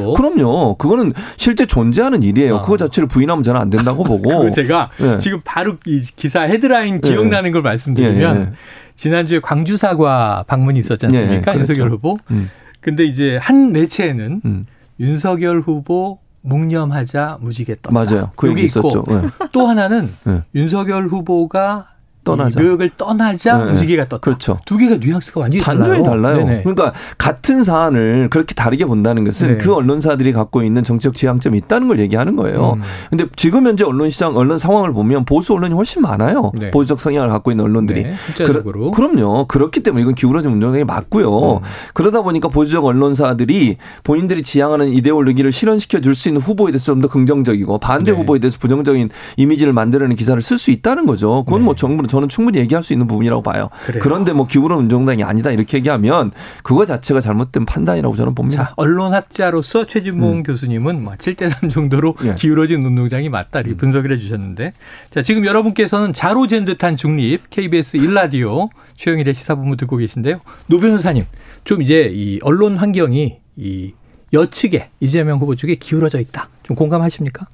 그거는 0.77 1.13
실제 1.37 1.65
존재하는 1.65 2.23
일이에요. 2.23 2.57
아. 2.57 2.61
그거 2.61 2.77
자체를 2.77 3.07
부인하면 3.07 3.43
저는 3.43 3.59
안 3.59 3.69
된다고 3.69 4.03
보고. 4.03 4.29
그거 4.29 4.51
제가 4.51 4.89
예. 5.01 5.17
지금 5.19 5.41
바로 5.43 5.77
이 5.85 6.01
기사 6.15 6.41
헤드라인 6.41 6.99
예. 7.03 7.09
기억나는 7.09 7.51
걸 7.51 7.61
말씀드리면 7.61 8.35
예, 8.37 8.41
예. 8.41 8.51
지난주에 8.95 9.39
광주 9.39 9.77
사과 9.77 10.43
방문이 10.47 10.79
있었지 10.79 11.05
않습니까? 11.07 11.35
예, 11.35 11.41
그렇죠. 11.41 11.59
윤석열 11.59 11.89
후보. 11.89 12.17
음, 12.31 12.49
근데 12.79 13.03
이제 13.05 13.37
한 13.41 13.71
매체에는 13.71 14.41
음. 14.45 14.65
윤석열 14.99 15.59
후보 15.61 16.19
묵념하자 16.41 17.37
무지개 17.41 17.77
떴다. 17.81 17.93
맞아요. 17.93 18.31
그 18.35 18.49
여기 18.49 18.61
얘기 18.61 18.67
있고 18.67 18.87
있었죠. 18.87 19.05
예. 19.09 19.47
또 19.51 19.67
하나는 19.67 20.13
예. 20.27 20.43
윤석열 20.53 21.07
후보가 21.07 21.87
떠나자. 22.23 22.59
이 22.59 22.63
묘역을 22.63 22.91
떠나자 22.97 23.57
네, 23.57 23.71
무지개가 23.73 24.05
떴다. 24.05 24.21
그렇죠. 24.21 24.59
두 24.65 24.77
개가 24.77 24.95
뉘앙스가 24.97 25.41
완전히 25.41 25.63
단순히 25.63 26.03
달라요. 26.03 26.37
네네. 26.37 26.61
그러니까 26.63 26.93
같은 27.17 27.63
사안을 27.63 28.29
그렇게 28.29 28.55
다르게 28.55 28.85
본다는 28.85 29.23
것은 29.23 29.47
네. 29.49 29.57
그 29.57 29.73
언론사들이 29.73 30.33
갖고 30.33 30.63
있는 30.63 30.83
정치적 30.83 31.13
지향점이 31.13 31.57
있다는 31.59 31.87
걸 31.87 31.99
얘기하는 31.99 32.35
거예요. 32.35 32.73
음. 32.77 32.81
근데 33.09 33.25
지금 33.35 33.67
현재 33.67 33.83
언론 33.83 34.09
시장, 34.09 34.35
언론 34.35 34.57
상황을 34.57 34.93
보면 34.93 35.25
보수 35.25 35.53
언론이 35.53 35.73
훨씬 35.73 36.01
많아요. 36.01 36.51
네. 36.57 36.71
보수적 36.71 36.99
성향을 36.99 37.29
갖고 37.29 37.51
있는 37.51 37.65
언론들이. 37.65 38.03
네, 38.03 38.13
숫자적으로. 38.25 38.91
그럼요 38.91 39.45
그렇기 39.47 39.81
때문에 39.83 40.01
이건 40.01 40.15
기울어진 40.15 40.51
운동장이 40.51 40.83
맞고요. 40.85 41.57
음. 41.57 41.59
그러다 41.93 42.21
보니까 42.21 42.47
보수적 42.47 42.83
언론사들이 42.85 43.77
본인들이 44.03 44.41
지향하는 44.43 44.93
이데올로기를 44.93 45.51
실현시켜 45.51 45.99
줄 45.99 46.13
수 46.15 46.29
있는 46.29 46.41
후보에 46.41 46.71
대해서 46.71 46.85
좀 46.85 47.03
더 47.03 47.07
긍정적이고 47.09 47.79
반대 47.79 48.11
네. 48.11 48.17
후보에 48.17 48.39
대해서 48.39 48.57
부정적인 48.59 49.09
이미지를 49.35 49.73
만들어내는 49.73 50.15
기사를 50.15 50.39
쓸 50.41 50.57
수 50.57 50.69
있다는 50.71 51.05
거죠. 51.05 51.43
그건 51.43 51.61
네. 51.61 51.65
뭐 51.65 51.75
정부는 51.75 52.07
저는 52.13 52.29
충분히 52.29 52.59
얘기할 52.59 52.83
수 52.83 52.93
있는 52.93 53.07
부분이라고 53.07 53.41
봐요. 53.41 53.69
그래요. 53.85 54.01
그런데 54.03 54.33
뭐 54.33 54.45
기울어진 54.45 54.83
운동장이 54.83 55.23
아니다 55.23 55.49
이렇게 55.49 55.77
얘기하면 55.77 56.31
그거 56.61 56.85
자체가 56.85 57.21
잘못된 57.21 57.65
판단이라고 57.65 58.15
저는 58.15 58.35
봅니다. 58.35 58.65
자, 58.65 58.73
언론학자로서 58.75 59.87
최진봉 59.87 60.43
교수님은 60.43 61.03
뭐 61.03 61.13
7대3 61.13 61.71
정도로 61.71 62.15
예. 62.25 62.35
기울어진 62.35 62.83
운동장이 62.83 63.29
맞다 63.29 63.61
이렇게 63.61 63.75
분석을 63.75 64.11
해 64.11 64.17
주셨는데 64.19 64.73
자, 65.09 65.23
지금 65.23 65.43
여러분께서는 65.45 66.13
자로잰 66.13 66.65
듯한 66.65 66.97
중립 66.97 67.49
KBS 67.49 67.97
1라디오 67.97 68.69
최영일의 68.95 69.33
시사본부 69.33 69.75
듣고 69.77 69.97
계신데요. 69.97 70.39
노 70.67 70.79
변호사님, 70.79 71.25
좀 71.63 71.81
이제 71.81 72.11
이 72.13 72.39
언론 72.43 72.77
환경이 72.77 73.39
이 73.55 73.93
여측에 74.31 74.89
이재명 74.99 75.39
후보 75.39 75.55
쪽에 75.55 75.75
기울어져 75.75 76.19
있다. 76.19 76.49
좀 76.61 76.75
공감하십니까? 76.75 77.47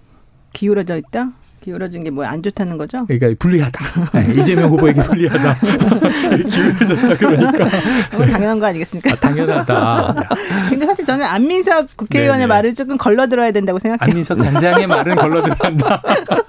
기울어져 0.51 0.97
있다. 0.97 1.31
기울어진 1.61 2.03
게 2.03 2.09
뭐 2.11 2.25
안 2.25 2.41
좋다는 2.43 2.77
거죠? 2.77 3.05
그러니까 3.07 3.33
불리하다. 3.39 4.11
네, 4.13 4.33
이재명 4.41 4.69
후보에게 4.71 5.01
불리하다. 5.01 5.55
기울어졌다 6.49 7.15
그러니까. 7.15 7.69
너무 8.11 8.25
당연한 8.31 8.59
거 8.59 8.65
아니겠습니까? 8.67 9.11
아, 9.11 9.15
당연하다. 9.15 10.15
근데 10.69 10.85
사실 10.85 11.05
저는 11.05 11.25
안민석 11.25 11.87
국회의원의 11.97 12.41
네네. 12.41 12.47
말을 12.47 12.75
조금 12.75 12.97
걸러 12.97 13.27
들어야 13.27 13.51
된다고 13.51 13.79
생각해요. 13.79 13.99
안민석 14.11 14.37
단장의 14.37 14.87
말은 14.87 15.15
걸러 15.15 15.41
들어간다. 15.43 16.01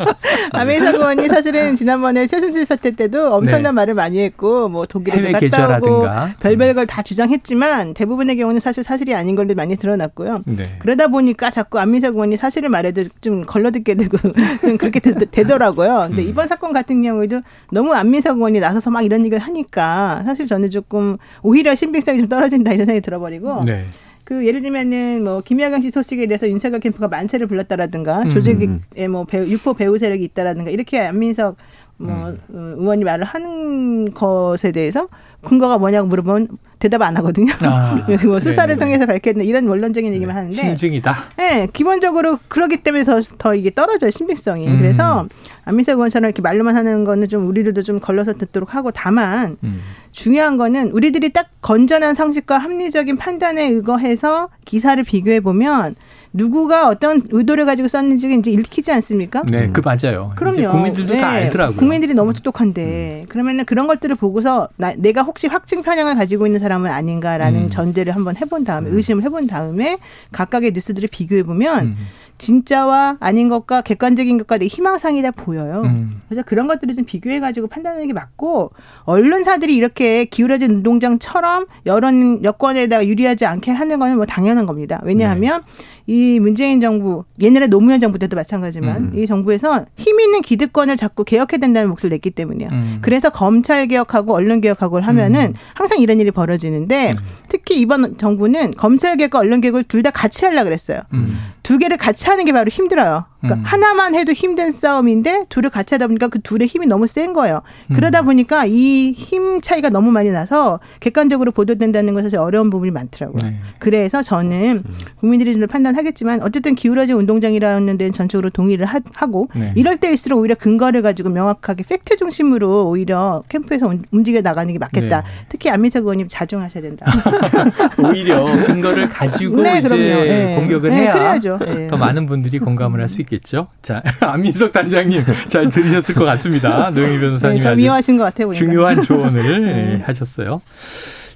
안민석 0.53 0.95
의원이 0.97 1.29
사실은 1.29 1.77
지난번에 1.77 2.27
최순실 2.27 2.67
사태 2.67 2.91
때도 2.91 3.33
엄청난 3.35 3.63
네. 3.63 3.71
말을 3.73 3.95
많이 3.95 4.21
했고 4.23 4.69
뭐 4.69 4.87
독일에도 4.87 5.21
해외 5.23 5.33
갔다 5.33 5.47
오고 5.47 5.51
계좌라든가. 5.51 6.35
별별 6.41 6.75
걸 6.75 6.87
다 6.91 7.03
주장했지만 7.03 7.95
대부분의 7.95 8.37
경우는 8.39 8.59
사실 8.61 8.83
사실이 8.83 9.15
아닌 9.15 9.37
걸로 9.37 9.55
많이 9.55 9.77
드러났고요. 9.77 10.43
네. 10.47 10.77
그러다 10.81 11.09
보니까 11.09 11.51
자꾸 11.51 11.79
안민석 11.79 12.15
의원이 12.15 12.37
사실을 12.37 12.69
말해도 12.69 13.05
좀 13.21 13.45
걸러듣게 13.45 13.95
되고 13.95 14.17
좀 14.63 14.77
그렇게 14.79 14.99
되, 15.01 15.45
더라고요 15.45 16.07
근데 16.09 16.23
음. 16.23 16.29
이번 16.29 16.49
사건 16.49 16.73
같은 16.73 17.03
경우에도 17.03 17.43
너무 17.71 17.93
안민석 17.93 18.37
의원이 18.37 18.61
나서서 18.61 18.91
막 18.91 19.03
이런 19.03 19.25
얘기를 19.25 19.39
하니까 19.39 20.23
사실 20.25 20.47
저는 20.47 20.71
조금 20.71 21.17
오히려 21.43 21.75
신빙성이 21.75 22.19
좀 22.19 22.29
떨어진다 22.29 22.73
이런 22.73 22.87
생각이 22.87 23.03
들어버리고 23.03 23.65
네. 23.65 23.87
그 24.25 24.47
예를 24.47 24.63
들면은 24.63 25.25
뭐 25.25 25.41
김여경 25.41 25.81
씨 25.81 25.91
소식에 25.91 26.27
대해서 26.27 26.49
윤석열 26.49 26.79
캠프가 26.79 27.09
만세를 27.09 27.49
불렀다라든가 27.49 28.29
조직에 28.29 28.69
뭐 29.09 29.25
배우, 29.25 29.45
유포 29.47 29.75
배우 29.75 29.99
세력이 29.99 30.23
있다라든가 30.23 30.71
이렇게 30.71 31.01
안민석 31.01 31.57
뭐 31.97 32.13
어, 32.13 32.35
의원이 32.49 33.03
말을 33.03 33.25
하는 33.25 34.15
것에 34.15 34.71
대해서 34.71 35.09
근거가 35.43 35.79
뭐냐고 35.79 36.07
물어보면 36.07 36.49
대답 36.81 37.03
안 37.03 37.17
하거든요. 37.19 37.53
아, 37.61 38.03
그래서 38.07 38.27
뭐 38.27 38.41
수사를 38.41 38.75
네네네. 38.75 38.85
통해서 38.85 39.07
밝혔는 39.07 39.45
이런 39.45 39.69
원론적인 39.69 40.13
얘기만 40.15 40.35
하는데 40.35 40.57
심증이다. 40.57 41.15
네, 41.37 41.69
기본적으로 41.73 42.39
그러기 42.49 42.79
때문에 42.79 43.05
더, 43.05 43.21
더 43.39 43.55
이게 43.55 43.73
떨어져요, 43.73 44.11
신빙성이. 44.11 44.67
음. 44.67 44.79
그래서 44.79 45.29
안민석 45.65 45.93
의원처럼 45.93 46.29
이렇게 46.29 46.43
말로만 46.43 46.75
하는 46.75 47.05
거는 47.05 47.29
좀 47.29 47.47
우리들도 47.47 47.83
좀 47.83 48.01
걸러서 48.01 48.33
듣도록 48.33 48.75
하고 48.75 48.91
다만 48.91 49.59
음. 49.63 49.83
중요한 50.13 50.57
거는 50.57 50.89
우리들이 50.89 51.33
딱 51.33 51.49
건전한 51.61 52.15
상식과 52.15 52.59
합리적인 52.59 53.17
판단에 53.19 53.69
의거해서 53.69 54.49
기사를 54.65 55.01
비교해 55.05 55.41
보면 55.41 55.95
누구가 56.33 56.89
어떤 56.89 57.23
의도를 57.31 57.67
가지고 57.67 57.89
썼는지가 57.89 58.35
이제 58.37 58.51
읽히지 58.51 58.93
않습니까? 58.93 59.43
네, 59.49 59.71
그 59.73 59.81
맞아요. 59.85 60.33
그럼요. 60.37 60.59
이제 60.59 60.67
국민들도 60.67 61.17
다 61.19 61.33
네, 61.33 61.45
알더라고요. 61.45 61.77
음. 61.77 61.79
국민들이 61.79 62.15
너무 62.15 62.33
똑똑한데 62.33 63.27
그러면은 63.29 63.65
그런 63.65 63.87
것들을 63.87 64.15
보고서 64.17 64.69
나, 64.77 64.95
내가 64.97 65.23
혹시 65.23 65.49
확증 65.49 65.83
편향을 65.83 66.15
가지고 66.15 66.47
있는 66.47 66.61
사람은 66.61 66.91
아닌가라는 66.91 67.65
음. 67.65 67.71
전제를 67.71 68.15
한번 68.15 68.37
해본 68.37 68.65
다음에 68.65 68.91
의심을 68.91 69.25
해본 69.25 69.49
다음에 69.49 69.99
각각의 70.33 70.73
뉴스들을 70.73 71.09
비교해 71.11 71.43
보면 71.43 71.87
음. 71.87 71.97
진짜와 72.41 73.19
아닌 73.21 73.49
것과 73.49 73.83
객관적인 73.83 74.39
것과 74.39 74.59
내 74.59 74.67
희망상이 74.67 75.23
다 75.23 75.31
보여요. 75.31 75.83
음. 75.85 76.23
그래서 76.29 76.43
그런 76.43 76.67
것들을 76.67 76.95
좀 76.97 77.05
비교해가지고 77.05 77.69
판단하는 77.69 78.07
게 78.09 78.13
맞고 78.13 78.73
언론사들이 79.05 79.77
이렇게 79.77 80.25
기울어진 80.25 80.71
운동장처럼 80.71 81.67
여론 81.87 82.43
여권에다가 82.43 83.07
유리하지 83.07 83.47
않게 83.47 83.71
하는 83.71 83.99
거는 83.99 84.17
뭐 84.17 84.27
당연한 84.27 84.67
겁니다. 84.67 85.01
왜냐하면 85.05 85.63
이 86.07 86.41
문재인 86.41 86.81
정부 86.81 87.25
옛날에 87.41 87.69
노무현 87.69 88.01
정부 88.01 88.19
때도 88.19 88.35
마찬가지지만 88.35 88.97
음. 88.97 89.13
이 89.15 89.27
정부에서 89.27 89.85
힘 89.97 90.19
있는 90.19 90.43
기득권을 90.43 90.97
자꾸 90.97 91.23
개혁해야 91.23 91.59
된다는 91.61 91.89
목소리를 91.89 92.17
냈기 92.17 92.31
때문이에요. 92.31 92.71
음. 92.73 92.99
그래서 93.01 93.31
검찰 93.31 93.87
개혁하고 93.87 94.35
언론 94.35 94.61
개혁하고 94.61 94.99
하면은 94.99 95.41
음. 95.51 95.55
항상 95.75 95.99
이런 96.01 96.19
일이 96.21 96.33
벌어지는데 96.33 97.15
특히 97.49 97.79
이번 97.81 98.17
정부는 98.19 98.75
검찰 98.75 99.17
개혁과 99.17 99.39
언론 99.39 99.61
개혁을 99.61 99.85
둘 99.85 100.01
다 100.01 100.11
같이 100.11 100.47
하려 100.47 100.65
그랬어요. 100.65 101.03
음. 101.13 101.37
두 101.63 101.77
개를 101.77 101.99
같이 101.99 102.30
하는 102.31 102.45
게 102.45 102.53
바로 102.53 102.69
힘들어요. 102.69 103.27
그러니까 103.41 103.61
음. 103.61 103.65
하나만 103.65 104.15
해도 104.15 104.33
힘든 104.33 104.71
싸움인데 104.71 105.47
둘을 105.49 105.71
같이 105.71 105.95
하다 105.95 106.07
보니까 106.09 106.29
그 106.29 106.41
둘의 106.41 106.67
힘이 106.69 106.87
너무 106.87 107.07
센 107.07 107.33
거예요. 107.33 107.63
음. 107.91 107.95
그러다 107.95 108.23
보니까 108.23 108.65
이 108.67 109.15
힘 109.15 109.61
차이가 109.61 109.89
너무 109.91 110.11
많이 110.11 110.31
나서 110.31 110.81
객관적으로 111.01 111.51
보도된다는 111.53 112.13
것은 112.15 112.27
사실 112.27 112.39
어려운 112.39 112.71
부분이 112.71 112.91
많더라고요. 112.91 113.43
네. 113.43 113.57
그래서 113.79 114.23
저는 114.23 114.83
국민들이 115.21 115.53
좀 115.55 115.67
판단하겠지만 115.67 116.43
어쨌든 116.43 116.75
기울어진 116.75 117.17
운동장이라는 117.17 117.97
데는 117.97 118.13
전적으로 118.13 118.51
동의를 118.51 118.87
하, 118.87 119.01
고 119.27 119.49
네. 119.55 119.73
이럴 119.77 119.97
때일수록 119.99 120.39
오히려 120.41 120.55
근거를 120.55 121.03
가지고 121.03 121.29
명확하게 121.31 121.85
팩트 121.85 122.17
중심으로 122.17 122.89
오히려 122.89 123.43
캠프에서 123.49 123.87
운- 123.87 124.05
움직여 124.11 124.41
나가는 124.41 124.73
게 124.73 124.79
맞겠다. 124.79 125.21
네. 125.23 125.27
특히 125.49 125.71
안민석 125.71 126.01
의원님 126.01 126.27
자중하셔야 126.29 126.83
된다. 126.83 127.07
오히려 127.99 128.45
근거를 128.67 129.09
가지고 129.09 129.63
네, 129.63 129.79
이제. 129.79 129.97
네. 129.97 130.55
공격을 130.57 130.91
네, 130.91 130.97
해야 131.03 131.13
그래야죠. 131.13 131.59
네. 131.65 131.87
더 131.87 131.97
많은 131.97 132.27
분들이 132.27 132.59
공감을 132.59 133.01
할 133.01 133.09
수 133.09 133.21
있 133.23 133.30
겠죠. 133.31 133.69
자, 133.83 134.03
안민석 134.21 134.73
단장님 134.73 135.23
잘 135.49 135.69
들으셨을 135.71 136.15
것 136.15 136.25
같습니다. 136.25 136.91
노영희 136.91 137.15
네, 137.15 137.21
변호사님이 137.21 137.61
저 137.61 137.69
아주 137.71 137.77
미워하신 137.77 138.19
것 138.19 138.25
같아요. 138.25 138.49
보니까. 138.49 138.59
중요한 138.65 139.01
조언을 139.03 139.63
네. 139.63 139.71
예, 139.99 140.03
하셨어요. 140.05 140.61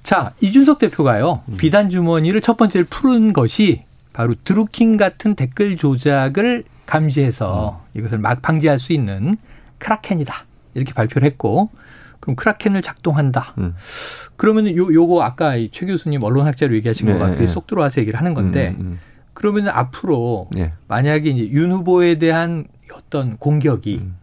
자, 0.03 0.33
이준석 0.41 0.79
대표가요. 0.79 1.43
음. 1.49 1.57
비단 1.57 1.89
주머니를 1.89 2.41
첫 2.43 2.57
번째로 2.57 2.85
푸른 2.91 3.33
것이 3.33 3.85
바로 4.13 4.35
드루킹 4.45 4.97
같은 4.99 5.35
댓글 5.35 5.77
조작을 5.77 6.65
감지해서 6.87 7.81
음. 7.95 7.99
이것을 7.99 8.19
막 8.19 8.43
방지할 8.43 8.79
수 8.79 8.93
있는 8.93 9.37
크라켄이다. 9.79 10.35
이렇게 10.75 10.93
발표를 10.93 11.27
했고 11.27 11.71
그럼 12.21 12.37
크라켄을 12.37 12.83
작동한다. 12.83 13.55
음. 13.59 13.75
그러면 14.37 14.75
요 14.77 14.93
요거 14.93 15.23
아까 15.23 15.57
이최 15.57 15.87
교수님 15.87 16.23
언론학자로 16.23 16.75
얘기하신 16.77 17.07
네, 17.07 17.13
것 17.15 17.19
같아요. 17.19 17.39
네. 17.39 17.47
쏙 17.47 17.67
들어와서 17.67 18.01
얘기를 18.01 18.19
하는 18.19 18.35
건데 18.35 18.75
음, 18.79 18.85
음. 18.85 18.99
그러면 19.45 19.69
앞으로 19.69 20.49
예. 20.57 20.73
만약에 20.89 21.29
이제 21.29 21.51
윤 21.51 21.71
후보에 21.71 22.17
대한 22.17 22.65
어떤 22.95 23.37
공격이 23.37 24.01
음. 24.03 24.17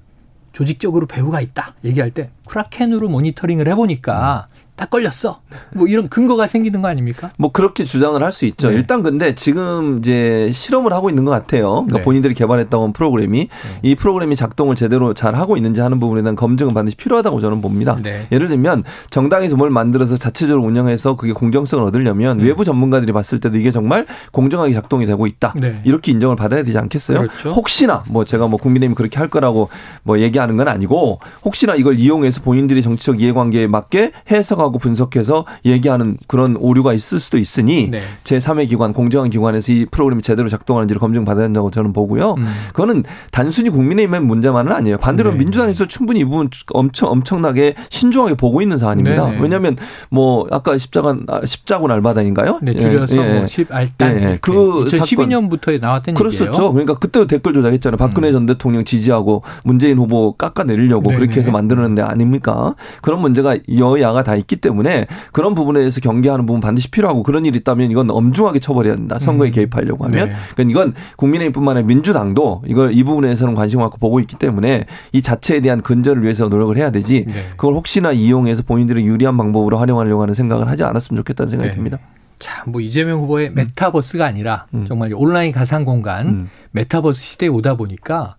조직적으로 0.51 1.05
배후가 1.05 1.41
있다 1.41 1.75
얘기할 1.85 2.09
때 2.09 2.31
크라켄으로 2.47 3.07
모니터링을 3.07 3.67
해보니까 3.67 4.47
딱 4.81 4.89
걸렸어. 4.89 5.41
뭐 5.75 5.85
이런 5.85 6.09
근거가 6.09 6.47
생기는 6.47 6.81
거 6.81 6.87
아닙니까? 6.87 7.29
뭐 7.37 7.51
그렇게 7.51 7.83
주장을 7.83 8.21
할 8.21 8.31
수 8.31 8.45
있죠. 8.45 8.69
네. 8.69 8.75
일단 8.77 9.03
근데 9.03 9.35
지금 9.35 9.99
이제 9.99 10.49
실험을 10.53 10.93
하고 10.93 11.09
있는 11.09 11.25
것 11.25 11.31
같아요. 11.31 11.69
그러니까 11.69 11.97
네. 11.97 12.01
본인들이 12.01 12.33
개발했다고 12.33 12.85
한 12.85 12.93
프로그램이 12.93 13.49
이 13.83 13.95
프로그램이 13.95 14.37
작동을 14.37 14.75
제대로 14.75 15.13
잘 15.13 15.35
하고 15.35 15.57
있는지 15.57 15.81
하는 15.81 15.99
부분에 15.99 16.21
대한 16.21 16.37
검증은 16.37 16.73
반드시 16.73 16.95
필요하다고 16.95 17.41
저는 17.41 17.61
봅니다. 17.61 17.97
네. 18.01 18.25
예를 18.31 18.47
들면 18.47 18.85
정당에서 19.09 19.57
뭘 19.57 19.69
만들어서 19.69 20.15
자체적으로 20.15 20.63
운영해서 20.63 21.17
그게 21.17 21.33
공정성을 21.33 21.83
얻으려면 21.83 22.39
음. 22.39 22.45
외부 22.45 22.63
전문가들이 22.63 23.11
봤을 23.11 23.39
때도 23.39 23.59
이게 23.59 23.69
정말 23.69 24.07
공정하게 24.31 24.73
작동이 24.73 25.05
되고 25.05 25.27
있다. 25.27 25.53
네. 25.57 25.81
이렇게 25.83 26.13
인정을 26.13 26.37
받아야 26.37 26.63
되지 26.63 26.77
않겠어요? 26.77 27.19
그렇죠. 27.19 27.51
혹시나 27.51 28.03
뭐 28.07 28.23
제가 28.23 28.47
뭐 28.47 28.57
국민의힘이 28.57 28.95
그렇게 28.95 29.19
할 29.19 29.27
거라고 29.27 29.69
뭐 30.03 30.19
얘기하는 30.19 30.55
건 30.57 30.69
아니고 30.69 31.19
혹시나 31.43 31.75
이걸 31.75 31.99
이용해서 31.99 32.41
본인들이 32.41 32.81
정치적 32.81 33.21
이해관계에 33.21 33.67
맞게 33.67 34.13
해석하고 34.31 34.70
분석해서 34.79 35.45
얘기하는 35.65 36.17
그런 36.27 36.55
오류가 36.57 36.93
있을 36.93 37.19
수도 37.19 37.37
있으니 37.37 37.89
네. 37.89 38.01
제3의 38.23 38.69
기관 38.69 38.93
공정한 38.93 39.29
기관에서 39.29 39.71
이 39.71 39.85
프로그램이 39.85 40.21
제대로 40.21 40.49
작동하는지를 40.49 40.99
검증받아야 40.99 41.45
된다고 41.45 41.71
저는 41.71 41.93
보고요. 41.93 42.35
음. 42.37 42.45
그거는 42.69 43.03
단순히 43.31 43.69
국민의힘의 43.69 44.21
문제만은 44.21 44.71
아니에요. 44.71 44.97
반대로 44.97 45.31
네. 45.31 45.37
민주당에서 45.37 45.85
충분히 45.87 46.21
이 46.21 46.25
부분 46.25 46.49
엄청 46.73 47.09
엄청나게 47.09 47.75
신중하게 47.89 48.35
보고 48.35 48.61
있는 48.61 48.77
사안입니다. 48.77 49.25
네네. 49.25 49.41
왜냐하면 49.41 49.75
뭐 50.09 50.47
아까 50.51 50.77
십자가 50.77 51.15
아, 51.27 51.45
십자군 51.45 51.91
알바단인가요? 51.91 52.59
네, 52.61 52.77
줄여서 52.77 53.15
예, 53.15 53.29
예. 53.29 53.33
뭐 53.33 53.45
10알단 53.45 54.01
예, 54.01 54.31
예. 54.31 54.37
그 54.41 54.51
2012년부터 54.51 55.79
나왔던 55.79 56.15
그랬었죠. 56.15 56.45
얘기예요. 56.49 56.71
그러니까 56.71 56.95
그때도 56.95 57.27
댓글 57.27 57.53
조작했잖아요. 57.53 57.97
박근혜 57.97 58.29
음. 58.29 58.33
전 58.33 58.45
대통령 58.45 58.83
지지하고 58.83 59.43
문재인 59.63 59.97
후보 59.97 60.33
깎아내리려고 60.33 61.09
네네. 61.09 61.19
그렇게 61.19 61.39
해서 61.39 61.51
만들었는데 61.51 62.01
아닙니까? 62.01 62.75
그런 63.01 63.21
문제가 63.21 63.55
여야가 63.77 64.23
다 64.23 64.35
있기 64.35 64.57
때문에 64.61 65.07
그런 65.31 65.55
부분에 65.55 65.79
대해서 65.79 65.99
경계하는 65.99 66.45
부분 66.45 66.61
반드시 66.61 66.89
필요하고 66.89 67.23
그런 67.23 67.45
일이 67.45 67.57
있다면 67.59 67.91
이건 67.91 68.09
엄중하게 68.09 68.59
처벌해야 68.59 68.95
된다. 68.95 69.19
선거에 69.19 69.49
음. 69.49 69.51
개입하려고 69.51 70.05
하면. 70.05 70.29
네. 70.29 70.35
그러니까 70.55 70.71
이건 70.71 70.93
국민의힘뿐만 71.17 71.77
아니라 71.77 71.87
민주당도 71.87 72.63
이걸 72.67 72.93
이 72.93 73.03
부분에서는 73.03 73.55
관심을 73.55 73.83
갖고 73.83 73.97
보고 73.97 74.19
있기 74.19 74.37
때문에 74.37 74.85
이 75.11 75.21
자체에 75.21 75.59
대한 75.59 75.81
근절을 75.81 76.23
위해서 76.23 76.47
노력을 76.47 76.75
해야 76.77 76.91
되지 76.91 77.25
네. 77.27 77.33
그걸 77.51 77.73
혹시나 77.73 78.11
이용해서 78.11 78.63
본인들의 78.63 79.05
유리한 79.05 79.37
방법으로 79.37 79.77
활용하려고 79.77 80.21
하는 80.21 80.33
생각을 80.33 80.67
하지 80.67 80.83
않았으면 80.83 81.17
좋겠다는 81.17 81.49
생각이 81.49 81.69
네. 81.71 81.75
듭니다. 81.75 81.99
자, 82.39 82.63
뭐 82.65 82.81
이재명 82.81 83.19
후보의 83.19 83.51
메타버스가 83.51 84.25
아니라 84.25 84.65
음. 84.73 84.85
정말 84.87 85.11
온라인 85.13 85.51
가상 85.51 85.85
공간 85.85 86.27
음. 86.27 86.49
메타버스 86.71 87.21
시대에 87.21 87.49
오다 87.49 87.75
보니까 87.75 88.35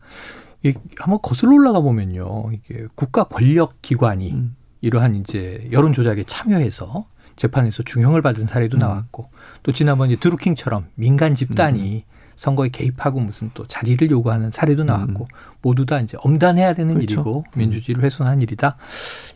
이 0.64 0.74
한번 0.98 1.20
거슬러 1.22 1.54
올라가 1.54 1.80
보면요. 1.80 2.50
이게 2.52 2.86
국가 2.94 3.24
권력 3.24 3.80
기관이 3.80 4.32
음. 4.32 4.56
이러한 4.82 5.14
이제 5.14 5.66
여론 5.72 5.92
조작에 5.94 6.24
참여해서 6.24 7.06
재판에서 7.36 7.82
중형을 7.82 8.20
받은 8.20 8.42
음. 8.42 8.46
사례도 8.46 8.76
나왔고 8.76 9.30
또 9.62 9.72
지난번 9.72 10.10
이제 10.10 10.20
드루킹처럼 10.20 10.86
민간 10.96 11.34
집단이 11.34 12.04
음. 12.06 12.12
선거에 12.36 12.68
개입하고 12.68 13.20
무슨 13.20 13.50
또 13.54 13.66
자리를 13.66 14.10
요구하는 14.10 14.50
사례도 14.50 14.84
나왔고 14.84 15.28
모두 15.62 15.86
다 15.86 16.00
이제 16.00 16.16
엄단해야 16.20 16.74
되는 16.74 16.90
음. 16.90 16.94
그렇죠. 16.96 17.14
일이고 17.14 17.44
민주주의를 17.56 18.04
훼손한 18.04 18.42
일이다. 18.42 18.76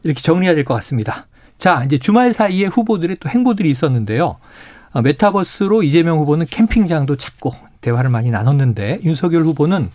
이렇게 0.03 0.21
정리해야 0.21 0.55
될 0.55 0.65
것 0.65 0.75
같습니다. 0.75 1.27
자, 1.57 1.85
이제 1.85 1.97
주말 1.97 2.33
사이에 2.35 2.67
후보들의 2.67 3.17
또 3.21 3.29
행보들이 3.31 3.71
있었는데요. 3.71 4.37
어, 4.93 5.03
메타버스로 5.03 5.83
이재명 5.85 6.19
후보는 6.19 6.47
캠핑장도 6.51 7.17
찾고 7.17 7.55
대화를 7.81 8.11
많이 8.11 8.31
나눴는데 8.31 9.01
윤석열 9.05 9.43
후보는 9.45 9.89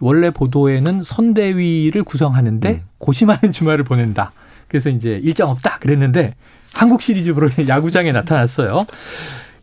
원래 0.00 0.30
보도에는 0.30 1.02
선대위를 1.02 2.04
구성하는데 2.04 2.70
음. 2.70 2.82
고심하는 2.98 3.52
주말을 3.52 3.84
보낸다. 3.84 4.32
그래서 4.68 4.88
이제 4.88 5.20
일정 5.22 5.50
없다 5.50 5.78
그랬는데 5.78 6.34
한국 6.74 7.02
시리즈로 7.02 7.48
야구장에 7.68 8.12
나타났어요. 8.12 8.84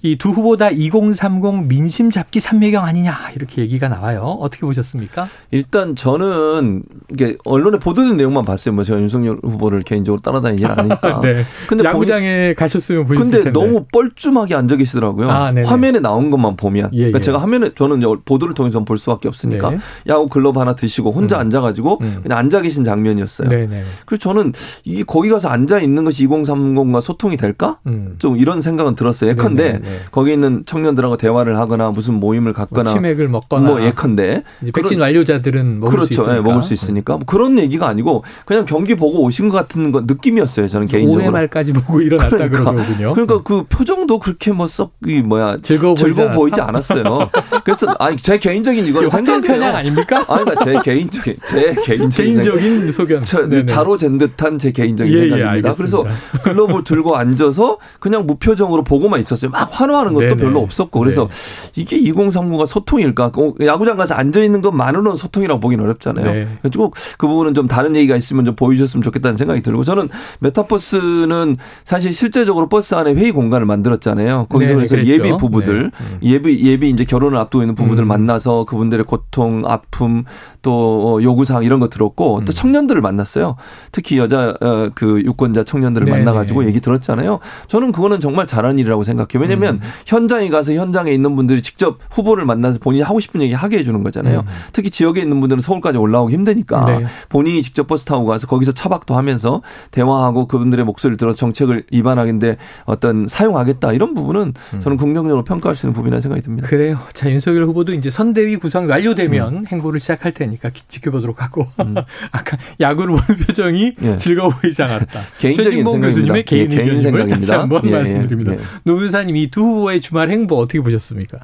이 0.03 0.15
두 0.17 0.29
후보 0.29 0.57
다 0.57 0.69
2030 0.71 1.67
민심 1.67 2.09
잡기 2.11 2.39
삼매경 2.39 2.83
아니냐 2.85 3.15
이렇게 3.35 3.61
얘기가 3.61 3.87
나와요. 3.87 4.37
어떻게 4.39 4.61
보셨습니까? 4.65 5.25
일단 5.51 5.95
저는 5.95 6.83
이게 7.11 7.37
언론에 7.45 7.77
보도된 7.77 8.17
내용만 8.17 8.43
봤어요. 8.45 8.73
뭐 8.73 8.83
제가 8.83 8.99
윤석열 8.99 9.37
후보를 9.43 9.81
개인적으로 9.83 10.19
따라다니지 10.21 10.65
않으니까. 10.67 11.21
네. 11.21 11.43
근데 11.67 11.83
야구장에 11.83 12.53
가셨으면 12.55 13.05
보셨을 13.05 13.31
근데 13.31 13.43
텐데. 13.43 13.59
너무 13.59 13.85
뻘쭘하게 13.93 14.55
앉아 14.55 14.75
계시더라고요. 14.77 15.29
아, 15.29 15.51
네네. 15.51 15.67
화면에 15.67 15.99
나온 15.99 16.31
것만 16.31 16.55
보면. 16.57 16.89
예, 16.93 16.97
그러니까 16.97 17.19
예. 17.19 17.21
제가 17.21 17.39
화면에 17.39 17.71
저는 17.75 17.99
이제 17.99 18.07
보도를 18.25 18.55
통해서 18.55 18.83
볼 18.83 18.97
수밖에 18.97 19.27
없으니까 19.27 19.69
네. 19.71 19.77
야구 20.07 20.27
글러브 20.27 20.59
하나 20.59 20.75
드시고 20.75 21.11
혼자 21.11 21.37
음. 21.37 21.41
앉아가지고 21.41 21.99
음. 22.01 22.19
그냥 22.23 22.39
앉아 22.39 22.61
계신 22.61 22.83
장면이었어요. 22.83 23.49
네네. 23.49 23.83
그래서 24.07 24.19
저는 24.21 24.53
이게 24.83 25.03
거기 25.03 25.29
가서 25.29 25.49
앉아 25.49 25.79
있는 25.79 26.03
것이 26.05 26.25
2030과 26.27 27.01
소통이 27.01 27.37
될까? 27.37 27.77
음. 27.85 28.15
좀 28.17 28.37
이런 28.37 28.61
생각은 28.61 28.95
들었어요. 28.95 29.29
예컨대 29.31 29.63
네네네. 29.73 29.90
거기 30.11 30.33
있는 30.33 30.63
청년들하고 30.65 31.17
대화를 31.17 31.57
하거나 31.57 31.89
무슨 31.91 32.15
모임을 32.15 32.51
뭐 32.51 32.65
갖거나 32.65 32.89
치맥을 32.91 33.27
먹거나 33.27 33.67
뭐 33.67 33.81
예컨대 33.83 34.43
백신 34.73 34.99
완료자들은 34.99 35.79
먹을 35.79 35.91
수 35.91 35.95
그렇죠. 35.95 36.13
있으니까. 36.23 36.37
예, 36.37 36.41
먹을 36.41 36.61
수 36.61 36.73
있으니까 36.73 37.13
뭐 37.17 37.25
그런 37.25 37.57
얘기가 37.59 37.87
아니고 37.87 38.23
그냥 38.45 38.65
경기 38.65 38.95
보고 38.95 39.21
오신 39.23 39.49
것 39.49 39.57
같은 39.57 39.91
거 39.91 40.01
느낌이었어요. 40.01 40.67
저는 40.67 40.87
개인적으로. 40.87 41.23
5회 41.25 41.31
말까지 41.31 41.73
보고 41.73 42.01
일어났다 42.01 42.37
그러니까. 42.37 42.59
그러거든요. 42.71 43.13
그러니까 43.13 43.41
그 43.43 43.63
표정도 43.69 44.19
그렇게 44.19 44.51
뭐 44.51 44.67
썩 44.67 44.91
이 45.07 45.21
뭐야 45.21 45.57
즐거워 45.61 45.93
보이지 45.95 46.03
즐거워 46.15 46.31
보이지 46.31 46.61
않았다? 46.61 46.69
않았어요. 46.71 47.29
그래서 47.63 47.87
아니 47.99 48.17
제 48.17 48.37
개인적인 48.37 48.85
이건 48.87 49.09
생각이에요. 49.09 49.41
편향 49.59 49.75
아닙니까? 49.75 50.25
아니 50.27 50.45
그러니까 50.45 50.63
제 50.63 50.79
개인적인 50.83 51.35
제 51.47 51.75
개인적인 51.83 52.09
개인적인 52.43 52.91
소견. 52.91 53.23
저. 53.23 53.65
자로 53.65 53.97
잰 53.97 54.17
듯한 54.17 54.59
제 54.59 54.71
개인적인 54.71 55.11
예, 55.13 55.17
예, 55.17 55.21
생각입니다. 55.29 55.51
알겠습니다. 55.69 55.97
그래서 56.03 56.41
글러브를 56.43 56.83
들고 56.83 57.15
앉아서 57.17 57.77
그냥 57.99 58.25
무표정으로 58.27 58.83
보고만 58.83 59.19
있었어요. 59.19 59.51
막 59.51 59.69
환호하는 59.81 60.13
것도 60.13 60.27
네네. 60.29 60.35
별로 60.35 60.61
없었고 60.61 60.99
그래서 60.99 61.27
이게 61.75 61.99
2039가 61.99 62.65
소통일까? 62.65 63.31
어, 63.35 63.53
야구장 63.61 63.97
가서 63.97 64.13
앉아 64.13 64.43
있는 64.43 64.61
것만으로는 64.61 65.15
소통이라고 65.15 65.59
보기는 65.59 65.83
어렵잖아요. 65.83 66.25
네. 66.25 66.47
그래서 66.61 66.91
그 67.17 67.27
부분은 67.27 67.53
좀 67.53 67.67
다른 67.67 67.95
얘기가 67.95 68.15
있으면 68.15 68.45
좀 68.45 68.55
보여주셨으면 68.55 69.01
좋겠다는 69.03 69.37
생각이 69.37 69.61
들고 69.61 69.83
저는 69.83 70.09
메타버스는 70.39 71.55
사실 71.83 72.13
실제적으로 72.13 72.69
버스 72.69 72.95
안에 72.95 73.13
회의 73.13 73.31
공간을 73.31 73.65
만들었잖아요. 73.65 74.47
거기서 74.49 74.75
그래서 74.75 74.95
그랬죠. 74.95 75.11
예비 75.11 75.35
부부들, 75.37 75.83
네. 75.83 76.05
음. 76.13 76.19
예비 76.23 76.65
예비 76.65 76.89
이제 76.89 77.03
결혼을 77.03 77.37
앞두고 77.37 77.63
있는 77.63 77.75
부부들 77.75 78.03
음. 78.03 78.07
만나서 78.07 78.65
그분들의 78.65 79.05
고통, 79.05 79.63
아픔, 79.65 80.23
또 80.61 81.17
어, 81.17 81.21
요구사항 81.21 81.63
이런 81.63 81.79
거 81.79 81.89
들었고 81.89 82.39
음. 82.39 82.45
또 82.45 82.53
청년들을 82.53 83.01
만났어요. 83.01 83.55
특히 83.91 84.17
여자 84.17 84.55
어, 84.61 84.89
그 84.93 85.21
유권자 85.21 85.63
청년들을 85.63 86.05
네네. 86.05 86.17
만나가지고 86.19 86.65
얘기 86.65 86.79
들었잖아요. 86.79 87.39
저는 87.67 87.91
그거는 87.91 88.19
정말 88.19 88.47
잘한 88.47 88.79
일이라고 88.79 89.03
생각해요. 89.03 89.41
왜냐하면 89.41 89.75
음. 89.75 89.81
현장에 90.05 90.49
가서 90.49 90.73
현장에 90.73 91.11
있는 91.11 91.35
분들이 91.35 91.61
직접 91.61 91.97
후보를 92.11 92.45
만나서 92.45 92.79
본인이 92.79 93.03
하고 93.03 93.19
싶은 93.19 93.41
얘기 93.41 93.53
하게 93.53 93.79
해주는 93.79 94.01
거잖아요. 94.03 94.39
음. 94.39 94.45
특히 94.73 94.89
지역에 94.89 95.21
있는 95.21 95.39
분들은 95.39 95.61
서울까지 95.61 95.97
올라오기 95.97 96.33
힘드니까 96.33 96.85
네. 96.85 97.05
본인이 97.29 97.61
직접 97.63 97.87
버스 97.87 98.05
타고 98.05 98.25
가서 98.25 98.47
거기서 98.47 98.71
차박도 98.71 99.15
하면서 99.15 99.61
대화하고 99.91 100.47
그분들의 100.47 100.85
목소리를 100.85 101.17
들어서 101.17 101.37
정책을 101.37 101.85
입안하는데 101.91 102.57
어떤 102.85 103.27
사용하겠다 103.27 103.93
이런 103.93 104.13
부분은 104.13 104.53
저는 104.81 104.97
긍정적으로 104.97 105.43
평가할 105.43 105.75
수 105.75 105.85
있는 105.85 105.93
부분이라는 105.93 106.21
생각이 106.21 106.41
듭니다. 106.41 106.67
그래요. 106.67 106.97
자, 107.13 107.29
윤석열 107.29 107.65
후보도 107.65 107.93
이제 107.93 108.09
선대위 108.09 108.57
구성이 108.57 108.87
완료되면 108.87 109.65
행보를 109.67 109.99
시작할 109.99 110.31
테니까 110.51 110.69
기- 110.69 110.83
지켜보도록 110.87 111.41
하고. 111.41 111.67
아까 112.31 112.57
야구를 112.79 113.15
보는 113.15 113.39
표정이 113.47 113.93
예. 114.01 114.17
즐거워 114.17 114.49
보이지 114.49 114.81
않았다. 114.83 115.19
개인적인. 115.39 115.83
교수님의 115.83 116.37
예, 116.39 116.43
개인 116.43 116.69
개인 116.69 116.81
의견임을 116.81 117.01
생각입니다. 117.03 117.35
다시 117.39 117.51
한번 117.53 117.81
예, 117.85 117.91
말씀드립니다. 117.91 118.53
예. 118.53 118.59
노 118.83 118.95
변호사님 118.95 119.35
이 119.37 119.51
두 119.51 119.61
후보의 119.63 120.01
주말 120.01 120.29
행보 120.29 120.57
어떻게 120.57 120.79
보셨습니까? 120.81 121.39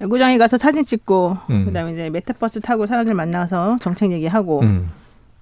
야구장에 0.00 0.36
가서 0.38 0.58
사진 0.58 0.84
찍고 0.84 1.38
음. 1.50 1.64
그다음에 1.66 1.92
이제 1.92 2.10
메타버스 2.10 2.60
타고 2.60 2.86
사람들 2.86 3.14
만나서 3.14 3.78
정책 3.80 4.10
얘기하고 4.12 4.60
음. 4.62 4.90